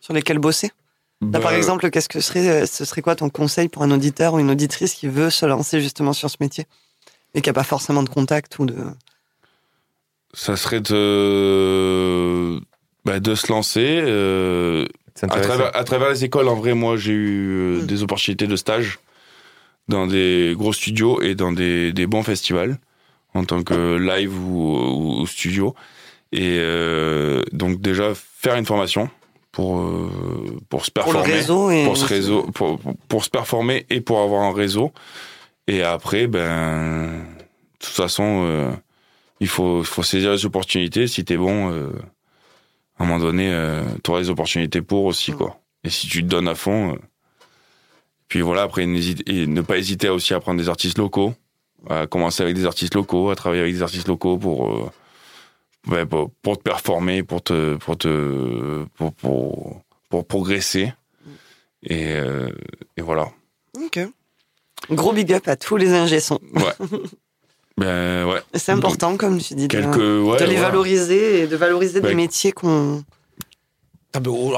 sur 0.00 0.14
lesquels 0.14 0.38
bosser? 0.38 0.72
Là, 1.20 1.40
par 1.40 1.50
bah, 1.50 1.56
exemple, 1.58 1.90
qu'est-ce 1.90 2.08
que 2.08 2.20
serait, 2.20 2.66
ce 2.66 2.86
serait 2.86 3.02
quoi 3.02 3.16
ton 3.16 3.28
conseil 3.28 3.68
pour 3.68 3.82
un 3.82 3.90
auditeur 3.90 4.32
ou 4.32 4.38
une 4.38 4.50
auditrice 4.50 4.94
qui 4.94 5.06
veut 5.06 5.28
se 5.28 5.44
lancer 5.44 5.82
justement 5.82 6.14
sur 6.14 6.30
ce 6.30 6.36
métier? 6.40 6.64
Et 7.34 7.42
qui 7.42 7.50
n'a 7.50 7.54
pas 7.54 7.64
forcément 7.64 8.02
de 8.02 8.08
contact 8.08 8.58
ou 8.58 8.64
de. 8.64 8.76
Ça 10.32 10.56
serait 10.56 10.80
de, 10.80 12.60
bah, 13.04 13.20
de 13.20 13.34
se 13.34 13.52
lancer. 13.52 14.00
Euh, 14.02 14.86
à, 15.20 15.26
travers, 15.26 15.76
à 15.76 15.84
travers 15.84 16.08
les 16.08 16.24
écoles, 16.24 16.48
en 16.48 16.54
vrai, 16.54 16.72
moi, 16.72 16.96
j'ai 16.96 17.12
eu 17.12 17.80
mmh. 17.82 17.86
des 17.86 18.02
opportunités 18.02 18.46
de 18.46 18.56
stage 18.56 19.00
dans 19.88 20.06
des 20.06 20.54
gros 20.56 20.72
studios 20.72 21.20
et 21.22 21.34
dans 21.34 21.52
des, 21.52 21.92
des 21.92 22.06
bons 22.06 22.22
festivals 22.22 22.78
en 23.34 23.44
tant 23.44 23.62
que 23.62 23.96
live 23.96 24.32
ou, 24.38 25.20
ou 25.20 25.26
studio. 25.26 25.74
Et 26.32 26.56
euh, 26.58 27.42
donc 27.52 27.80
déjà 27.80 28.12
faire 28.14 28.56
une 28.56 28.66
formation 28.66 29.08
pour 29.52 29.78
euh, 29.78 30.10
pour 30.68 30.84
se 30.84 30.90
performer, 30.90 31.20
pour, 31.20 31.28
le 31.28 31.34
réseau 31.34 31.70
et 31.70 31.84
pour, 31.84 31.96
ce 31.96 32.04
réseau, 32.06 32.42
pour, 32.54 32.80
pour 33.08 33.24
se 33.24 33.30
performer 33.30 33.86
et 33.90 34.00
pour 34.00 34.20
avoir 34.20 34.42
un 34.42 34.52
réseau. 34.52 34.92
Et 35.66 35.82
après, 35.82 36.26
ben, 36.26 37.06
de 37.06 37.86
toute 37.86 37.94
façon, 37.94 38.44
euh, 38.44 38.70
il 39.40 39.48
faut 39.48 39.82
faut 39.82 40.02
saisir 40.02 40.32
les 40.32 40.44
opportunités. 40.44 41.06
Si 41.06 41.24
t'es 41.24 41.36
bon, 41.36 41.70
euh, 41.70 41.90
à 42.98 43.04
un 43.04 43.06
moment 43.06 43.18
donné, 43.18 43.50
euh, 43.52 43.82
tu 44.02 44.10
auras 44.10 44.20
les 44.20 44.30
opportunités 44.30 44.82
pour 44.82 45.04
aussi, 45.04 45.32
mm. 45.32 45.36
quoi. 45.36 45.60
Et 45.84 45.90
si 45.90 46.08
tu 46.08 46.22
te 46.22 46.28
donnes 46.28 46.48
à 46.48 46.54
fond, 46.54 46.94
euh, 46.94 46.98
Puis 48.34 48.42
voilà, 48.42 48.62
après, 48.62 48.82
et 48.82 49.46
ne 49.46 49.60
pas 49.60 49.78
hésiter 49.78 50.08
aussi 50.08 50.34
à 50.34 50.40
prendre 50.40 50.60
des 50.60 50.68
artistes 50.68 50.98
locaux, 50.98 51.34
à 51.88 52.08
commencer 52.08 52.42
avec 52.42 52.56
des 52.56 52.66
artistes 52.66 52.96
locaux, 52.96 53.30
à 53.30 53.36
travailler 53.36 53.62
avec 53.62 53.72
des 53.74 53.82
artistes 53.82 54.08
locaux 54.08 54.38
pour, 54.38 54.72
euh, 54.74 54.90
ouais, 55.86 56.04
pour, 56.04 56.32
pour 56.42 56.58
te 56.58 56.62
performer, 56.64 57.22
pour 57.22 57.42
te, 57.44 57.76
pour 57.76 57.96
te, 57.96 58.82
pour, 58.96 59.12
pour, 59.12 59.82
pour 60.08 60.26
progresser. 60.26 60.92
Et, 61.84 62.06
euh, 62.16 62.48
et 62.96 63.02
voilà. 63.02 63.28
Ok. 63.80 64.00
Gros 64.90 65.12
big 65.12 65.32
up 65.32 65.46
à 65.46 65.54
tous 65.54 65.76
les 65.76 65.92
ingé 65.92 66.18
sons. 66.18 66.40
Ben 67.78 68.26
ouais. 68.26 68.40
C'est 68.54 68.72
important, 68.72 69.16
comme 69.16 69.38
tu 69.38 69.54
dis, 69.54 69.68
de, 69.68 69.76
ouais, 69.78 70.38
les 70.40 70.44
voilà. 70.56 70.60
valoriser 70.60 71.42
et 71.42 71.46
de 71.46 71.54
valoriser 71.56 72.00
des 72.00 72.08
Ouais. 72.08 72.14
métiers 72.16 72.50
qu'on. 72.50 72.98
Ah 72.98 73.04
ben, 73.04 73.04
au- 73.04 73.04
en 73.04 73.98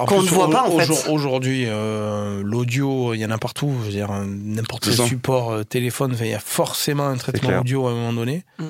Qu'on 0.07 0.19
plus, 0.21 0.27
ne 0.31 0.35
voit 0.35 0.51
pas, 0.51 0.63
en 0.69 0.77
fait. 0.79 0.85
aujourd- 0.91 1.11
Aujourd'hui, 1.11 1.65
euh, 1.67 2.43
l'audio, 2.45 3.15
il 3.15 3.21
y 3.21 3.25
en 3.27 3.31
a 3.31 3.39
partout. 3.39 3.73
Je 3.81 3.87
veux 3.87 3.93
dire, 3.93 4.11
euh, 4.13 4.25
n'importe 4.27 4.85
quel 4.85 4.95
ça. 4.95 5.07
support 5.07 5.53
euh, 5.53 5.65
téléphone, 5.65 6.17
il 6.21 6.27
y 6.29 6.35
a 6.35 6.39
forcément 6.41 7.07
un 7.07 7.17
traitement 7.17 7.61
audio 7.61 7.87
à 7.87 7.91
un 7.91 7.95
moment 7.95 8.13
donné. 8.13 8.45
Mm. 8.59 8.65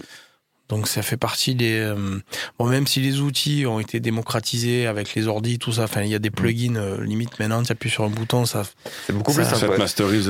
Donc 0.68 0.88
ça 0.88 1.02
fait 1.02 1.16
partie 1.16 1.54
des 1.54 1.78
euh, 1.78 2.18
bon 2.58 2.66
même 2.66 2.88
si 2.88 3.00
les 3.00 3.20
outils 3.20 3.66
ont 3.66 3.78
été 3.78 4.00
démocratisés 4.00 4.88
avec 4.88 5.14
les 5.14 5.28
ordi 5.28 5.60
tout 5.60 5.70
ça 5.72 5.84
enfin 5.84 6.02
il 6.02 6.08
y 6.10 6.14
a 6.16 6.18
des 6.18 6.32
plugins 6.32 6.74
euh, 6.74 7.04
limite 7.04 7.38
maintenant 7.38 7.62
tu 7.62 7.70
appuies 7.70 7.88
sur 7.88 8.02
un 8.02 8.08
bouton 8.08 8.46
ça 8.46 8.64
C'est 9.06 9.12
beaucoup 9.12 9.30
Ça- 9.30 9.42
plus 9.42 9.50
Ça 9.50 9.58
te 9.60 9.66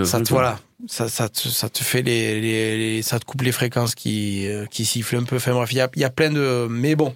ça 0.04 0.18
te 0.20 0.28
voilà 0.28 0.58
ça 0.86 1.08
ça 1.08 1.30
te, 1.30 1.48
ça 1.48 1.70
te 1.70 1.82
fait 1.82 2.02
les, 2.02 2.38
les, 2.42 2.76
les- 2.96 3.02
ça 3.02 3.18
te 3.18 3.24
coupe 3.24 3.40
les 3.40 3.50
fréquences 3.52 3.94
qui 3.94 4.46
euh, 4.46 4.66
qui 4.66 4.84
sifflent 4.84 5.16
un 5.16 5.22
peu 5.22 5.36
enfin 5.36 5.54
bref 5.54 5.72
il 5.72 5.76
y 5.78 5.80
a 5.80 5.88
il 5.96 6.02
y 6.02 6.04
a 6.04 6.10
plein 6.10 6.30
de 6.30 6.66
mais 6.68 6.96
bon 6.96 7.14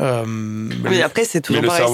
euh, 0.00 0.24
Mais 0.26 1.02
après, 1.02 1.24
c'est 1.24 1.40
toujours 1.40 1.62
pareil. 1.64 1.84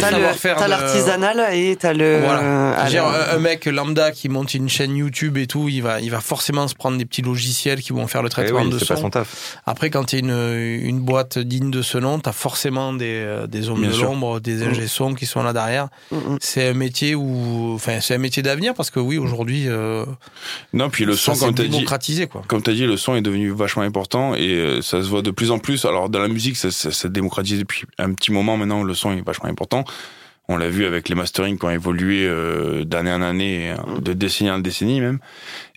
T'as 0.00 0.54
t'as 0.54 0.68
l'artisanal 0.68 1.46
et 1.54 1.76
t'as 1.76 1.92
le. 1.92 2.20
Voilà. 2.20 2.84
euh, 2.84 2.88
dire, 2.88 3.04
un 3.06 3.38
mec 3.38 3.64
lambda 3.66 4.10
qui 4.12 4.28
monte 4.28 4.54
une 4.54 4.68
chaîne 4.68 4.96
YouTube 4.96 5.36
et 5.38 5.46
tout, 5.46 5.68
il 5.68 5.80
va, 5.82 6.00
il 6.00 6.10
va 6.10 6.20
forcément 6.20 6.68
se 6.68 6.74
prendre 6.74 6.98
des 6.98 7.04
petits 7.04 7.22
logiciels 7.22 7.80
qui 7.80 7.92
vont 7.92 8.06
faire 8.06 8.22
le 8.22 8.28
Eh 8.28 8.30
traitement 8.30 8.62
oui, 8.62 8.70
de 8.70 8.78
c'est 8.78 8.84
son. 8.86 8.94
pas 8.94 9.00
son 9.00 9.10
taf. 9.10 9.58
Après, 9.66 9.90
quand 9.90 10.04
tu 10.04 10.16
es 10.16 10.18
une, 10.20 10.30
une 10.82 11.00
boîte 11.00 11.38
digne 11.38 11.70
de 11.70 11.82
ce 11.82 11.98
nom, 11.98 12.18
tu 12.20 12.28
as 12.28 12.32
forcément 12.32 12.92
des, 12.92 13.06
euh, 13.24 13.46
des 13.46 13.68
hommes 13.68 13.80
Bien 13.80 13.90
de 13.90 13.96
l'ombre, 14.02 14.40
des 14.40 14.62
ingé 14.64 14.86
sons 14.86 15.14
qui 15.14 15.26
sont 15.26 15.42
là 15.42 15.52
derrière. 15.52 15.88
mm, 16.10 16.16
mm. 16.16 16.38
C'est 16.40 16.68
un 16.68 16.74
métier 16.74 17.14
où, 17.14 17.72
enfin, 17.74 18.00
c'est 18.00 18.14
un 18.14 18.18
métier 18.18 18.42
d'avenir 18.42 18.74
parce 18.74 18.90
que 18.90 19.00
oui, 19.00 19.18
aujourd'hui, 19.18 19.64
euh, 19.68 20.04
Non, 20.72 20.90
puis 20.90 21.04
le 21.04 21.14
ça 21.16 21.34
son, 21.34 21.46
comme 21.46 21.54
t'as 21.54 21.62
dit, 21.64 21.68
démocratisé, 21.70 22.26
quoi. 22.26 22.42
comme 22.46 22.62
tu 22.62 22.70
as 22.70 22.74
dit, 22.74 22.86
le 22.86 22.96
son 22.96 23.14
est 23.16 23.22
devenu 23.22 23.50
vachement 23.50 23.82
important 23.82 24.34
et 24.34 24.80
ça 24.82 25.02
se 25.02 25.08
voit 25.08 25.22
de 25.22 25.30
plus 25.30 25.50
en 25.50 25.58
plus. 25.58 25.84
Alors 25.84 26.08
dans 26.08 26.18
la 26.20 26.28
musique, 26.28 26.56
ça 26.56 26.70
ça 26.70 26.90
s'est 26.90 27.08
démocratisé 27.42 27.58
depuis 27.58 27.84
un 27.98 28.12
petit 28.14 28.32
moment 28.32 28.56
maintenant. 28.56 28.82
Le 28.82 28.94
son 28.94 29.12
est 29.12 29.24
vachement 29.24 29.48
important. 29.48 29.84
On 30.48 30.56
l'a 30.56 30.68
vu 30.68 30.86
avec 30.86 31.08
les 31.08 31.14
mastering 31.14 31.58
qui 31.58 31.64
ont 31.66 31.70
évolué 31.70 32.26
euh, 32.26 32.84
d'année 32.84 33.12
en 33.12 33.20
année, 33.20 33.72
euh, 33.72 34.00
de 34.00 34.14
décennie 34.14 34.50
en 34.50 34.58
décennie 34.58 35.00
même. 35.00 35.18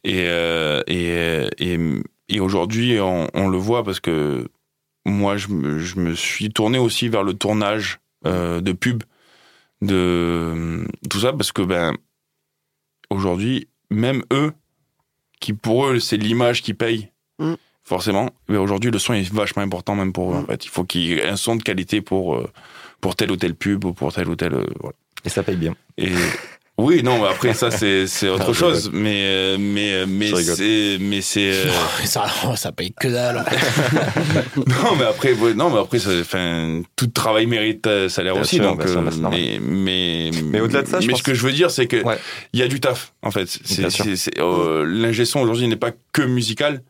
Et 0.03 0.25
euh, 0.27 0.81
et 0.87 1.49
et, 1.59 1.79
et 2.29 2.39
aujourd'hui, 2.39 2.97
on, 3.01 3.49
le 3.49 3.57
voit 3.57 3.83
parce 3.83 3.99
que 3.99 4.47
moi, 5.05 5.35
je 5.35 5.49
me, 5.49 5.79
je 5.79 5.99
me 5.99 6.15
suis 6.15 6.49
tourné 6.51 6.77
aussi 6.77 7.09
vers 7.09 7.23
le 7.23 7.33
tournage 7.33 7.99
euh, 8.25 8.61
de 8.61 8.71
pub, 8.71 9.03
de 9.81 10.85
tout 11.09 11.19
ça 11.19 11.33
parce 11.33 11.51
que 11.51 11.63
ben 11.63 11.93
aujourd'hui, 13.09 13.67
même 13.89 14.23
eux, 14.31 14.53
qui 15.41 15.53
pour 15.53 15.87
eux 15.87 15.99
c'est 15.99 16.17
l'image 16.17 16.61
qui 16.61 16.73
paye, 16.73 17.11
Mm. 17.41 17.55
Forcément. 17.83 18.29
Mais 18.47 18.57
aujourd'hui, 18.57 18.91
le 18.91 18.99
son 18.99 19.13
est 19.13 19.31
vachement 19.33 19.61
important 19.63 19.95
même 19.95 20.13
pour 20.13 20.33
eux. 20.33 20.37
En 20.37 20.41
Mm. 20.41 20.47
fait, 20.47 20.65
il 20.65 20.69
faut 20.69 20.83
qu'il 20.83 21.01
y 21.01 21.13
ait 21.13 21.27
un 21.27 21.35
son 21.35 21.55
de 21.55 21.63
qualité 21.63 22.01
pour 22.01 22.35
euh, 22.35 22.49
pour 23.01 23.15
telle 23.15 23.31
ou 23.31 23.37
telle 23.37 23.55
pub 23.55 23.83
ou 23.85 23.93
pour 23.93 24.13
tel 24.13 24.27
ou 24.29 24.35
tel. 24.35 24.53
euh, 24.53 24.65
voilà. 24.79 24.95
Et 25.25 25.29
ça 25.29 25.43
paye 25.43 25.55
bien. 25.55 25.73
Et 25.97 26.09
oui, 26.77 27.03
non, 27.03 27.19
mais 27.21 27.27
après 27.27 27.53
ça 27.53 27.69
c'est 27.71 28.07
c'est 28.07 28.29
autre 28.35 28.45
Ah, 28.49 28.53
je 28.53 28.57
chose. 28.59 28.89
Mais 28.93 29.21
euh, 29.25 29.57
mais 29.59 30.05
mais 30.07 30.31
c'est 30.43 30.97
mais 30.99 31.21
c'est 31.21 31.51
euh, 31.51 31.65
ça, 32.05 32.25
ça 32.55 32.71
paye 32.71 32.93
que 32.93 33.07
dalle. 33.07 33.39
en 33.39 33.43
fait. 33.43 34.57
non, 34.57 34.95
mais 34.97 35.05
après, 35.05 35.33
non, 35.55 35.69
mais 35.69 35.79
après, 35.79 35.99
ça, 35.99 36.09
enfin, 36.21 36.81
tout 36.95 37.07
travail 37.07 37.45
mérite 37.47 37.87
salaire 38.09 38.33
Bien 38.33 38.41
aussi, 38.43 38.55
sûr, 38.57 38.63
donc, 38.65 38.87
sûr, 38.87 39.01
mais, 39.31 39.59
mais, 39.61 40.31
Mais 40.45 40.59
au-delà 40.61 40.83
de 40.83 40.87
ça, 40.87 40.99
je 40.99 41.07
mais 41.07 41.11
pense- 41.13 41.19
ce 41.19 41.23
que 41.23 41.33
je 41.33 41.45
veux 41.45 41.51
dire, 41.53 41.69
c'est 41.71 41.87
que 41.87 42.01
Ouais. 42.03 42.17
il 42.53 42.59
y 42.59 42.63
a 42.63 42.67
du 42.67 42.79
taf, 42.79 43.13
en 43.21 43.31
fait. 43.31 43.47
C'est, 43.47 44.39
euh, 44.39 44.85
l'ingé 44.85 45.25
son 45.25 45.39
aujourd'hui 45.41 45.67
n'est 45.67 45.75
pas 45.75 45.91
que 46.13 46.21
musical. 46.21 46.81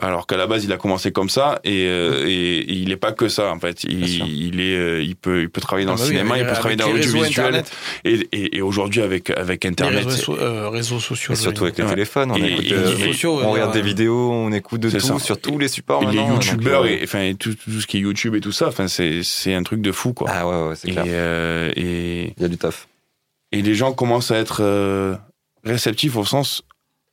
Alors 0.00 0.26
qu'à 0.28 0.36
la 0.36 0.46
base, 0.46 0.62
il 0.64 0.72
a 0.72 0.76
commencé 0.76 1.10
comme 1.10 1.28
ça 1.28 1.58
et, 1.64 1.86
euh, 1.86 2.24
et, 2.28 2.58
et 2.58 2.72
il 2.72 2.92
est 2.92 2.96
pas 2.96 3.10
que 3.10 3.28
ça 3.28 3.50
en 3.52 3.58
fait. 3.58 3.82
Il, 3.82 4.06
il 4.06 4.60
est, 4.60 4.76
euh, 4.76 5.02
il 5.02 5.16
peut, 5.16 5.42
il 5.42 5.50
peut 5.50 5.60
travailler 5.60 5.86
dans 5.86 5.94
Ah 5.94 5.96
le 5.96 6.00
bah 6.02 6.04
oui, 6.08 6.16
cinéma, 6.16 6.38
il 6.38 6.46
peut 6.46 6.52
travailler 6.52 6.76
dans 6.76 6.88
l'audiovisuel 6.92 7.64
et, 8.04 8.28
et, 8.30 8.56
et 8.58 8.62
aujourd'hui 8.62 9.02
avec 9.02 9.30
avec 9.30 9.64
les 9.64 9.70
Internet, 9.70 10.04
réseaux, 10.04 10.36
euh, 10.38 10.68
réseaux 10.68 11.00
sociaux. 11.00 11.32
Et 11.34 11.36
surtout 11.36 11.64
avec 11.64 11.78
les 11.78 11.84
Ouais. 11.84 11.90
téléphones, 11.90 12.30
on, 12.30 12.36
Et- 12.36 12.52
écoute, 12.52 12.64
et 12.66 12.72
euh, 12.74 12.80
réseaux 12.90 13.04
sociaux, 13.12 13.40
on 13.42 13.42
euh, 13.42 13.46
regarde 13.48 13.72
des 13.72 13.82
vidéos, 13.82 14.30
on 14.30 14.52
écoute 14.52 14.80
de 14.82 14.88
C'est 14.88 14.98
tout 14.98 15.06
ça. 15.06 15.18
sur 15.18 15.40
tous 15.40 15.58
les 15.58 15.68
supports 15.68 16.02
et 16.04 16.06
les 16.06 16.18
youtubeurs 16.22 16.86
et 16.86 17.00
enfin 17.02 17.32
tout, 17.34 17.54
tout 17.54 17.80
ce 17.80 17.86
qui 17.88 17.96
est 17.96 18.00
YouTube 18.00 18.36
et 18.36 18.40
tout 18.40 18.52
ça, 18.52 18.68
enfin 18.68 18.86
c'est 18.86 19.22
c'est 19.24 19.52
un 19.54 19.64
truc 19.64 19.80
de 19.80 19.90
fou 19.90 20.12
quoi. 20.12 20.28
Ah 20.32 20.46
ouais, 20.46 20.68
ouais, 20.68 20.74
c'est 20.76 20.92
clair. 20.92 21.04
euh, 21.08 21.72
et 21.74 22.34
Il 22.36 22.42
y 22.42 22.44
a 22.44 22.48
du 22.48 22.56
taf. 22.56 22.86
et 23.50 23.62
les 23.62 23.74
gens 23.74 23.92
commencent 23.92 24.30
à 24.30 24.36
être 24.38 24.58
euh, 24.62 25.16
réceptifs 25.64 26.14
au 26.16 26.24
sens 26.24 26.62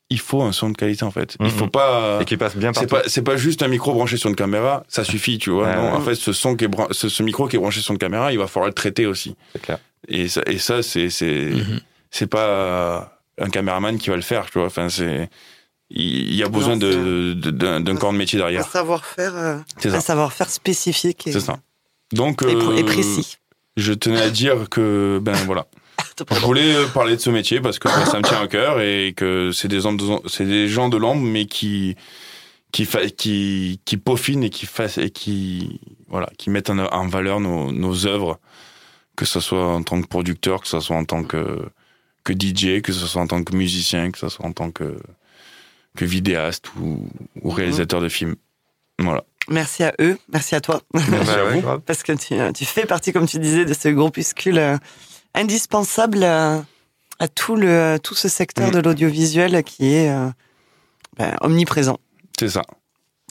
il 0.09 0.19
faut 0.19 0.41
un 0.43 0.51
son 0.51 0.69
de 0.69 0.77
qualité 0.77 1.03
en 1.03 1.11
fait. 1.11 1.35
Il 1.39 1.45
Mhm. 1.47 1.51
faut 1.51 1.67
pas 1.67 2.19
Et 2.21 2.25
qui 2.25 2.37
passe 2.37 2.55
bien 2.55 2.71
c'est 2.73 2.87
pas 2.87 3.01
c'est 3.07 3.23
pas 3.23 3.37
juste 3.37 3.63
un 3.63 3.67
micro 3.67 3.93
branché 3.93 4.17
sur 4.17 4.29
une 4.29 4.35
caméra, 4.35 4.83
ça 4.87 5.03
suffit, 5.03 5.37
tu 5.39 5.49
vois. 5.49 5.67
Ouais, 5.67 5.75
non, 5.75 5.83
ouais. 5.83 5.89
en 5.97 6.01
fait, 6.01 6.15
ce 6.15 6.31
son 6.33 6.55
qui 6.55 6.65
est 6.65 6.67
bran- 6.67 6.87
ce, 6.91 7.09
ce 7.09 7.23
micro 7.23 7.47
qui 7.47 7.55
est 7.55 7.59
branché 7.59 7.81
sur 7.81 7.91
une 7.93 7.97
caméra, 7.99 8.31
il 8.31 8.37
va 8.37 8.47
falloir 8.47 8.67
le 8.67 8.73
traiter 8.73 9.05
aussi. 9.07 9.35
C'est 9.53 9.61
clair. 9.61 9.79
Et 10.07 10.27
ça 10.27 10.41
et 10.45 10.57
ça 10.59 10.83
c'est 10.83 11.09
c'est 11.09 11.51
Mhm. 11.53 11.79
c'est 12.11 12.27
pas 12.27 13.19
un 13.39 13.49
caméraman 13.49 13.97
qui 13.97 14.09
va 14.11 14.15
le 14.15 14.21
faire, 14.21 14.45
tu 14.51 14.59
vois. 14.59 14.67
Enfin 14.67 14.89
c'est 14.89 15.29
il 15.89 16.33
y 16.33 16.43
a 16.43 16.49
besoin 16.49 16.75
Non, 16.75 16.87
de 16.87 17.33
de- 17.33 17.51
d'un 17.51 17.79
d'un 17.79 17.95
corps 17.95 18.11
de 18.13 18.17
métier 18.17 18.37
Un 18.39 18.43
derrière. 18.43 18.67
savoir-faire, 18.67 19.35
euh, 19.35 19.57
C'est 19.79 19.93
un 19.93 19.99
savoir-faire 20.01 20.49
spécifique 20.49 21.27
et, 21.27 21.31
C'est 21.31 21.39
ça. 21.39 21.57
Donc 22.11 22.43
et, 22.43 22.51
et 22.51 22.55
euh, 22.55 22.83
précis. 22.85 23.37
Je 23.77 23.91
tenais 23.93 24.21
à 24.21 24.29
dire 24.29 24.69
que 24.69 25.19
ben 25.21 25.33
voilà. 25.45 25.65
Je 26.31 26.39
voulais 26.39 26.75
euh, 26.75 26.87
parler 26.87 27.15
de 27.15 27.21
ce 27.21 27.29
métier 27.29 27.59
parce 27.61 27.77
que 27.79 27.89
ça 27.89 28.17
me 28.17 28.23
tient 28.23 28.41
à 28.41 28.47
cœur 28.47 28.79
et 28.81 29.13
que 29.15 29.51
c'est 29.51 29.67
des 29.67 29.81
gens 29.81 29.93
de, 29.93 30.03
c'est 30.27 30.45
des 30.45 30.67
gens 30.67 30.87
de 30.89 30.97
l'ombre 30.97 31.21
mais 31.21 31.45
qui 31.45 31.95
qui 32.71 32.85
fa- 32.85 33.07
qui 33.09 33.79
qui 33.85 33.97
peaufinent 33.97 34.43
et 34.43 34.49
qui 34.49 34.65
fassent 34.65 34.97
et 34.97 35.09
qui 35.09 35.79
voilà 36.07 36.29
qui 36.37 36.49
mettent 36.49 36.69
en, 36.69 36.79
en 36.79 37.07
valeur 37.07 37.39
nos 37.39 37.71
nos 37.71 38.05
œuvres 38.07 38.39
que 39.17 39.25
ce 39.25 39.39
soit 39.39 39.65
en 39.67 39.83
tant 39.83 40.01
que 40.01 40.07
producteur 40.07 40.61
que 40.61 40.67
ce 40.67 40.79
soit 40.79 40.95
en 40.95 41.05
tant 41.05 41.23
que 41.23 41.61
que 42.23 42.33
DJ 42.33 42.81
que 42.81 42.93
ce 42.93 43.05
soit 43.07 43.21
en 43.21 43.27
tant 43.27 43.43
que 43.43 43.55
musicien 43.55 44.11
que 44.11 44.17
ce 44.17 44.29
soit 44.29 44.45
en 44.45 44.51
tant 44.53 44.71
que 44.71 44.97
que 45.97 46.05
vidéaste 46.05 46.67
ou, 46.79 47.07
ou 47.41 47.49
réalisateur 47.49 48.01
de 48.01 48.09
films. 48.09 48.35
Voilà. 48.99 49.23
Merci 49.49 49.83
à 49.83 49.93
eux, 50.01 50.17
merci 50.31 50.55
à 50.55 50.59
toi. 50.61 50.81
merci 51.09 51.31
à 51.31 51.43
vous. 51.45 51.79
Parce 51.85 52.03
que 52.03 52.11
tu, 52.13 52.35
tu 52.53 52.65
fais 52.65 52.85
partie, 52.85 53.13
comme 53.13 53.27
tu 53.27 53.39
disais, 53.39 53.63
de 53.63 53.73
ce 53.73 53.87
groupuscule 53.89 54.57
euh, 54.57 54.77
indispensable 55.35 56.23
à 56.23 57.27
tout, 57.33 57.55
le, 57.55 57.97
tout 58.01 58.15
ce 58.15 58.27
secteur 58.27 58.69
Mm. 58.69 58.71
de 58.71 58.79
l'audiovisuel 58.79 59.63
qui 59.63 59.93
est 59.93 60.09
euh, 60.09 60.29
ben, 61.17 61.35
omniprésent, 61.41 61.97
c'est 62.39 62.49
ça 62.49 62.63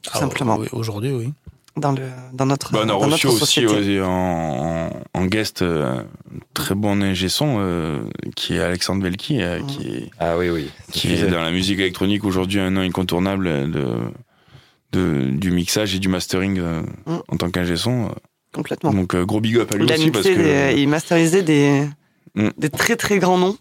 tout 0.03 0.11
Ah, 0.15 0.19
simplement, 0.21 0.57
oui, 0.59 0.69
Aujourd'hui, 0.73 1.13
oui. 1.13 1.33
dans, 1.77 1.93
le, 1.93 2.09
dans 2.35 2.45
notre, 2.47 2.73
Bah, 2.73 2.81
on 2.81 2.83
a 2.85 2.87
dans 2.87 2.99
reçu 2.99 3.27
notre 3.27 3.43
aussi 3.43 3.63
société. 3.67 4.01
en, 4.03 4.91
en, 5.15 5.25
guest 5.27 5.63
euh, 5.63 6.01
un 6.01 6.05
très 6.53 6.75
bon 6.75 7.03
ingé 7.03 7.29
son 7.31 7.57
euh, 7.59 8.03
qui 8.37 8.57
est 8.57 8.61
Alexandre 8.61 9.03
Velki, 9.03 9.41
euh, 9.43 9.61
Mhm. 9.61 9.67
qui, 9.67 9.89
est, 9.89 10.11
Ah 10.21 10.37
oui, 10.37 10.51
oui. 10.51 10.71
qui 10.93 11.13
est 11.15 11.27
dans 11.27 11.41
la 11.43 11.51
musique 11.51 11.79
électronique 11.79 12.25
aujourd'hui 12.25 12.61
un 12.61 12.71
nom 12.71 12.83
incontournable 12.83 13.71
de, 13.71 13.99
de, 14.93 15.31
du 15.31 15.51
mixage 15.51 15.95
et 15.95 15.99
du 15.99 16.09
mastering 16.09 16.59
euh, 16.59 16.83
Mhm. 17.07 17.23
en 17.29 17.37
tant 17.39 17.51
qu'ingé 17.51 17.77
son. 17.77 18.15
Complètement. 18.55 18.93
Donc 18.93 19.15
euh, 19.15 19.25
gros 19.27 19.41
big 19.41 19.59
up 19.59 19.71
à 19.75 19.77
lui 19.77 19.85
Il 19.85 19.93
a 19.93 19.97
aussi 19.97 20.11
parce 20.11 20.25
que 20.27 20.73
des- 20.73 20.81
il 20.81 20.89
masterisait 20.89 21.43
des, 21.43 21.87
Mm. 22.37 22.49
des 22.57 22.71
très 22.71 22.97
très 22.97 23.19
grands 23.19 23.39
noms. 23.39 23.57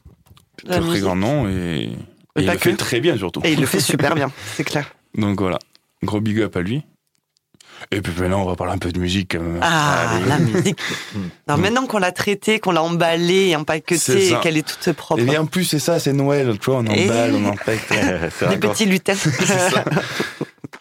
très, 0.64 0.80
très 0.80 0.82
musique. 0.82 1.02
grand 1.04 1.16
nom 1.16 1.48
et, 1.50 1.90
et 2.36 2.42
il 2.42 2.46
le 2.48 2.58
fait 2.58 2.76
très 2.76 3.00
bien 3.02 3.18
surtout. 3.18 3.42
Et 3.44 3.52
il 3.54 3.60
le 3.60 3.66
fait 3.68 3.80
super 3.92 4.16
bien, 4.16 4.32
c'est 4.56 4.64
clair. 4.64 4.94
Donc 5.18 5.40
voilà, 5.42 5.60
gros 6.04 6.22
big 6.22 6.40
up 6.42 6.56
à 6.56 6.62
lui. 6.62 6.84
Et 7.92 8.00
puis 8.02 8.14
maintenant 8.18 8.42
on 8.44 8.46
va 8.46 8.56
parler 8.56 8.74
un 8.74 8.78
peu 8.78 8.92
de 8.94 9.00
musique. 9.00 9.36
Ah, 9.62 10.12
Allez. 10.16 10.30
la 10.30 10.38
musique. 10.40 10.80
Non, 11.48 11.58
maintenant 11.58 11.86
qu'on 11.86 11.98
l'a 12.00 12.12
traité, 12.14 12.60
qu'on 12.60 12.72
l'a 12.72 12.82
emballé, 12.82 13.50
C'est 13.50 13.56
empaqueté, 13.58 13.98
ça. 13.98 14.14
et 14.14 14.40
qu'elle 14.42 14.56
est 14.58 14.66
toute 14.68 14.96
propre. 14.96 15.22
Et 15.22 15.26
bien 15.26 15.42
en 15.42 15.46
plus 15.46 15.66
c'est 15.66 15.80
ça, 15.80 16.00
c'est 16.00 16.14
Noël, 16.14 16.58
tu 16.60 16.72
vois, 16.72 16.80
on 16.80 16.86
Et- 16.86 17.04
emballe, 17.04 17.34
on 17.36 17.46
empaque. 17.50 17.90
Des 18.50 18.58
petits 18.58 18.86
lutins. 18.86 19.14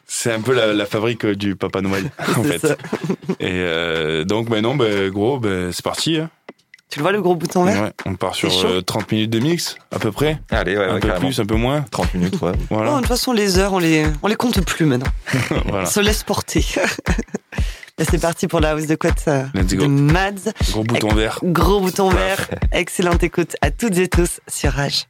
C'est 0.06 0.32
un 0.32 0.40
peu 0.40 0.54
la, 0.54 0.72
la 0.72 0.86
fabrique 0.86 1.24
euh, 1.24 1.34
du 1.34 1.56
Papa 1.56 1.80
Noël, 1.80 2.10
en 2.36 2.42
fait. 2.42 2.58
ça. 2.58 2.76
Et 3.40 3.50
euh, 3.50 4.24
donc, 4.24 4.48
ben 4.50 4.62
non, 4.62 4.74
ben, 4.76 5.08
gros, 5.10 5.38
ben, 5.38 5.72
c'est 5.72 5.84
parti. 5.84 6.16
hein. 6.18 6.30
Tu 6.90 6.98
le 6.98 7.04
vois, 7.04 7.12
le 7.12 7.22
gros 7.22 7.34
bouton 7.34 7.64
vert 7.64 7.82
Ouais, 7.84 7.92
on 8.04 8.16
part 8.16 8.34
sur 8.34 8.50
euh, 8.66 8.82
30 8.82 9.10
minutes 9.12 9.30
de 9.30 9.38
mix, 9.38 9.76
à 9.90 9.98
peu 9.98 10.12
près. 10.12 10.38
Allez, 10.50 10.76
ouais, 10.76 10.84
un 10.84 10.94
ouais, 10.94 11.00
peu 11.00 11.08
carrément. 11.08 11.26
plus, 11.28 11.40
un 11.40 11.46
peu 11.46 11.54
moins. 11.54 11.82
30 11.90 12.12
minutes, 12.14 12.40
ouais. 12.42 12.52
Oh, 12.70 12.74
Voilà. 12.74 12.90
De 12.92 12.96
toute 12.98 13.06
façon, 13.06 13.32
les 13.32 13.58
heures, 13.58 13.72
on 13.72 13.78
les, 13.78 14.04
on 14.22 14.28
les 14.28 14.34
compte 14.36 14.60
plus 14.64 14.84
maintenant. 14.84 15.10
voilà. 15.66 15.84
On 15.88 15.90
se 15.90 16.00
laisse 16.00 16.22
porter. 16.22 16.62
C'est 18.10 18.20
parti 18.20 18.48
pour 18.48 18.60
la 18.60 18.70
house 18.72 18.86
de 18.86 18.94
quote 18.96 19.12
euh, 19.28 19.44
de. 19.54 19.86
Mads. 19.86 20.52
Gros 20.72 20.82
bouton 20.82 21.14
vert. 21.14 21.38
Gros 21.44 21.80
bouton 21.80 22.10
vert. 22.10 22.48
Excellente 22.72 23.22
écoute 23.22 23.54
à 23.62 23.70
toutes 23.70 23.96
et 23.96 24.08
tous 24.08 24.40
sur 24.48 24.72
Rage. 24.72 25.06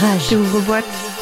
Rage. 0.00 0.28
J'ouvre-boîte. 0.30 0.84
Give 0.84 1.17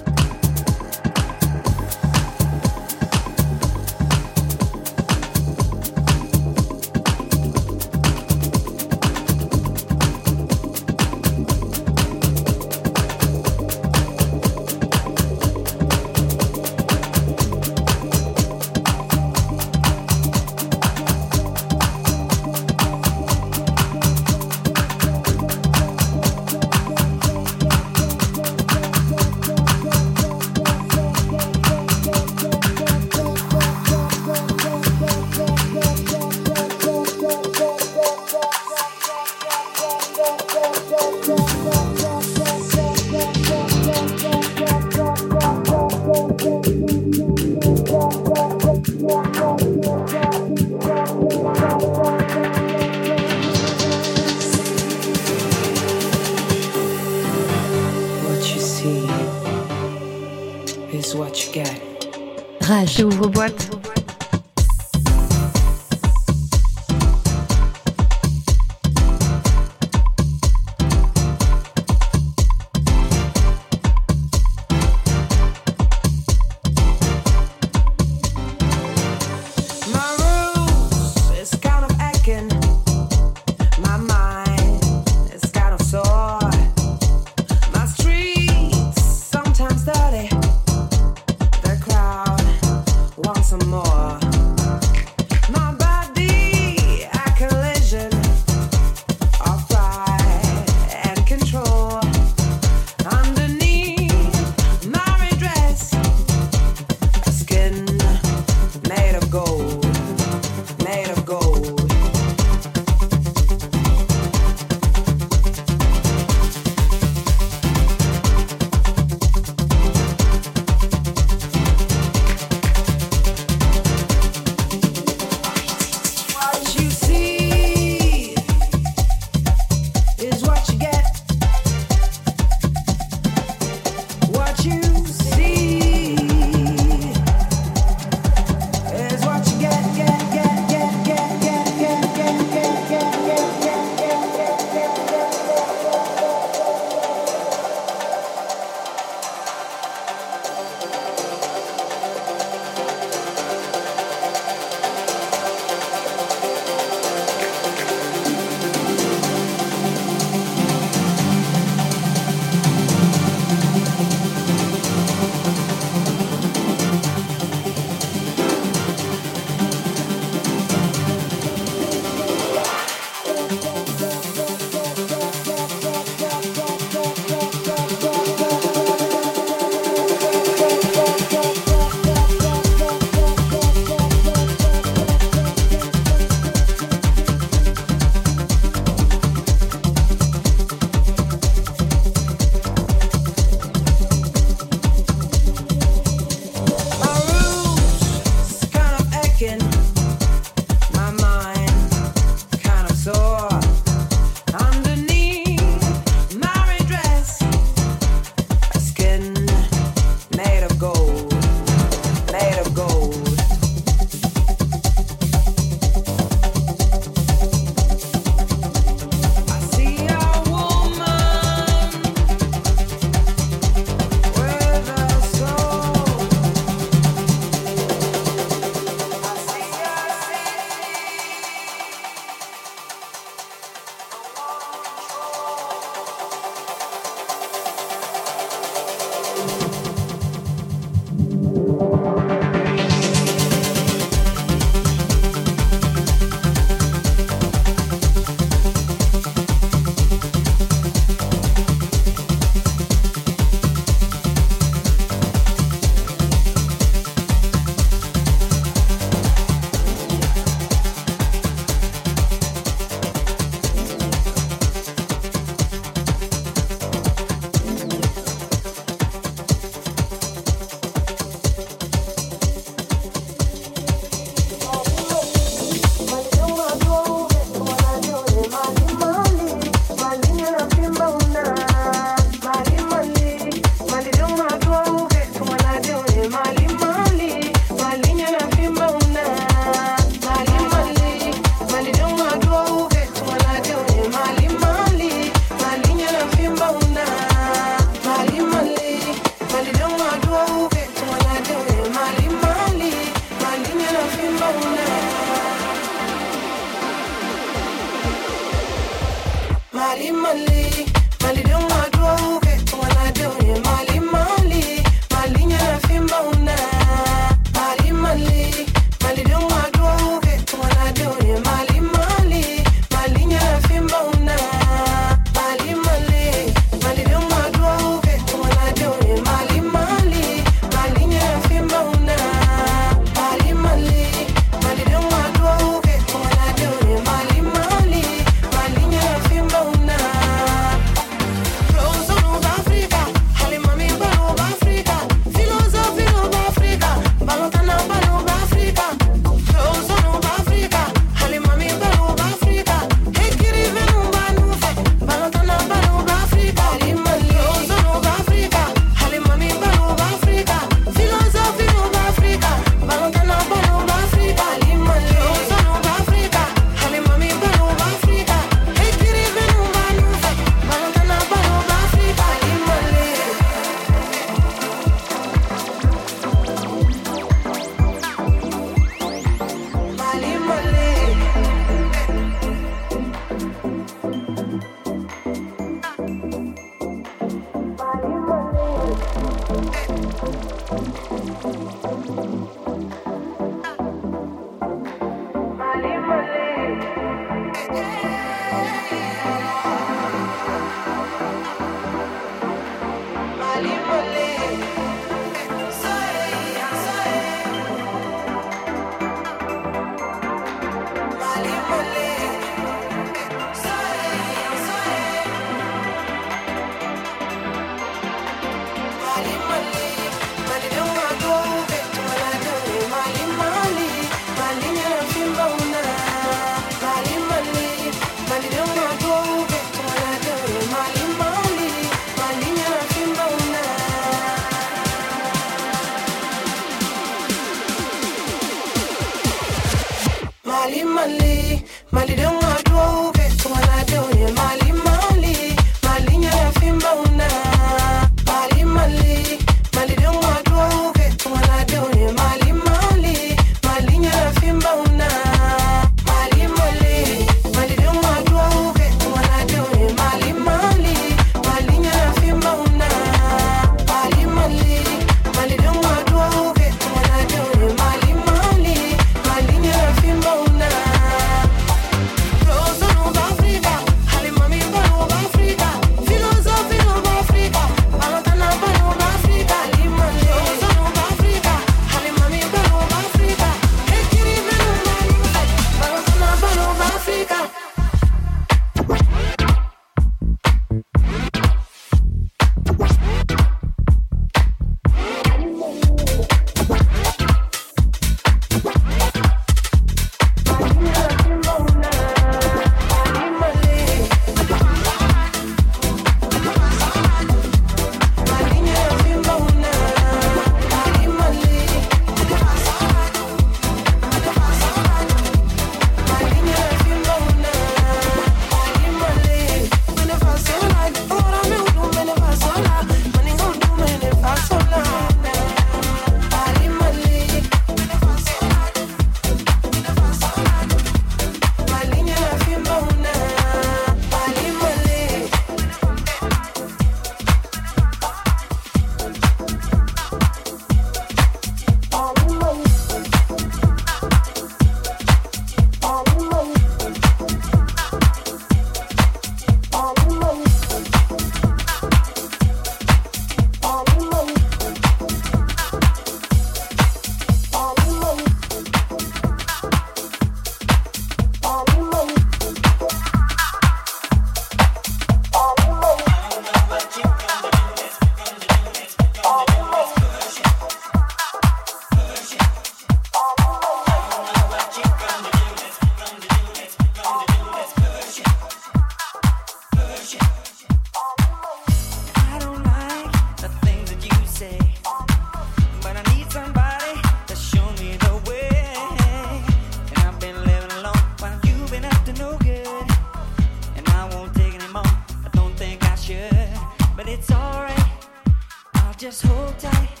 just 599.02 599.26
hold 599.26 599.58
tight. 599.58 600.00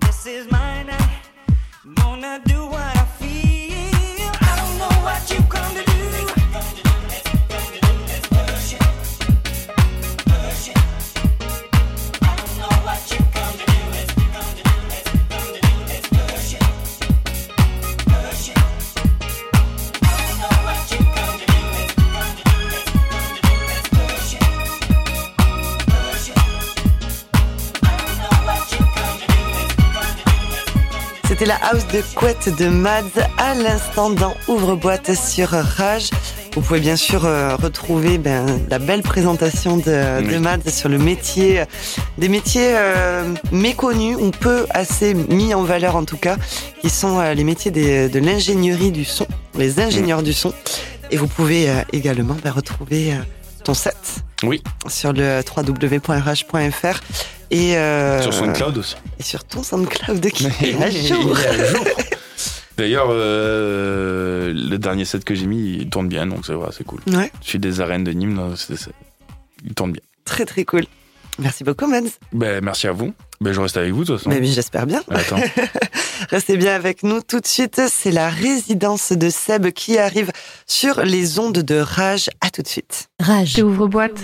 This 0.00 0.26
is 0.26 0.50
my 0.50 0.82
night. 0.82 1.22
Gonna 1.94 2.42
do 2.44 2.66
what 2.66 2.96
I 2.96 3.04
C'était 31.44 31.58
la 31.60 31.68
house 31.72 31.86
de 31.88 32.00
couette 32.14 32.56
de 32.58 32.68
Mads 32.68 33.02
à 33.36 33.52
l'instant 33.54 34.08
dans 34.08 34.34
Ouvre-boîte 34.48 35.14
sur 35.14 35.50
Rage. 35.50 36.08
Vous 36.54 36.62
pouvez 36.62 36.80
bien 36.80 36.96
sûr 36.96 37.26
euh, 37.26 37.54
retrouver 37.56 38.16
ben, 38.16 38.46
la 38.70 38.78
belle 38.78 39.02
présentation 39.02 39.76
de, 39.76 39.82
de 40.22 40.26
Oui. 40.26 40.38
Mads 40.38 40.70
sur 40.70 40.88
le 40.88 40.96
métier, 40.96 41.64
des 42.16 42.30
métiers 42.30 42.70
euh, 42.74 43.24
méconnus 43.52 44.16
ou 44.18 44.30
peu 44.30 44.64
assez 44.70 45.12
mis 45.12 45.52
en 45.52 45.64
valeur 45.64 45.96
en 45.96 46.06
tout 46.06 46.16
cas, 46.16 46.36
qui 46.80 46.88
sont 46.88 47.20
euh, 47.20 47.34
les 47.34 47.44
métiers 47.44 47.70
des- 47.70 48.08
de 48.08 48.20
l'ingénierie 48.20 48.90
du 48.90 49.04
son, 49.04 49.26
les 49.58 49.80
ingénieurs 49.80 50.22
du 50.22 50.32
son. 50.32 50.54
Et 51.10 51.18
vous 51.18 51.28
pouvez 51.28 51.68
également 51.92 52.36
ben, 52.42 52.52
retrouver 52.52 53.12
ton 53.64 53.74
set 53.74 53.96
Oui, 54.44 54.62
sur 54.88 55.12
le 55.12 55.42
www.rage.fr 55.54 57.00
et, 57.50 57.76
euh, 57.76 58.20
sur 58.22 58.32
SoundCloud 58.34 58.78
aussi. 58.78 58.96
et 59.18 59.22
sur 59.22 59.44
ton 59.44 59.62
SoundCloud 59.62 60.26
qui 60.30 60.46
est 60.46 60.82
à 60.82 60.88
est 60.88 61.06
jour. 61.06 61.36
D'ailleurs, 62.76 63.06
euh, 63.10 64.52
le 64.52 64.76
dernier 64.78 65.04
set 65.04 65.24
que 65.24 65.34
j'ai 65.34 65.46
mis, 65.46 65.74
il 65.78 65.88
tourne 65.90 66.08
bien, 66.08 66.26
donc 66.26 66.44
c'est 66.44 66.54
vrai, 66.54 66.70
c'est 66.76 66.84
cool. 66.84 67.00
Ouais, 67.06 67.30
Je 67.42 67.48
suis 67.48 67.58
des 67.60 67.80
arènes 67.80 68.02
de 68.04 68.10
Nîmes, 68.12 68.34
donc 68.34 68.58
c'est- 68.58 68.76
c'est- 68.76 68.90
il 69.64 69.74
tourne 69.74 69.92
bien. 69.92 70.02
très 70.24 70.44
très 70.44 70.64
cool. 70.64 70.84
Merci 71.38 71.64
beaucoup, 71.64 71.86
Mads. 71.88 72.10
Ben, 72.32 72.62
merci 72.64 72.86
à 72.86 72.92
vous. 72.92 73.12
Ben, 73.40 73.52
je 73.52 73.60
reste 73.60 73.76
avec 73.76 73.92
vous, 73.92 74.02
de 74.04 74.06
toute 74.12 74.18
façon. 74.18 74.30
Oui, 74.30 74.52
j'espère 74.52 74.86
bien. 74.86 75.02
Attends. 75.10 75.40
Restez 76.30 76.56
bien 76.56 76.74
avec 76.74 77.02
nous 77.02 77.20
tout 77.22 77.40
de 77.40 77.46
suite. 77.46 77.80
C'est 77.88 78.12
la 78.12 78.28
résidence 78.28 79.10
de 79.12 79.28
Seb 79.30 79.70
qui 79.72 79.98
arrive 79.98 80.30
sur 80.66 81.02
les 81.02 81.40
ondes 81.40 81.58
de 81.58 81.76
rage. 81.76 82.30
À 82.40 82.50
tout 82.50 82.62
de 82.62 82.68
suite. 82.68 83.08
Rage. 83.20 83.58
Ouvre 83.62 83.88
boîte. 83.88 84.20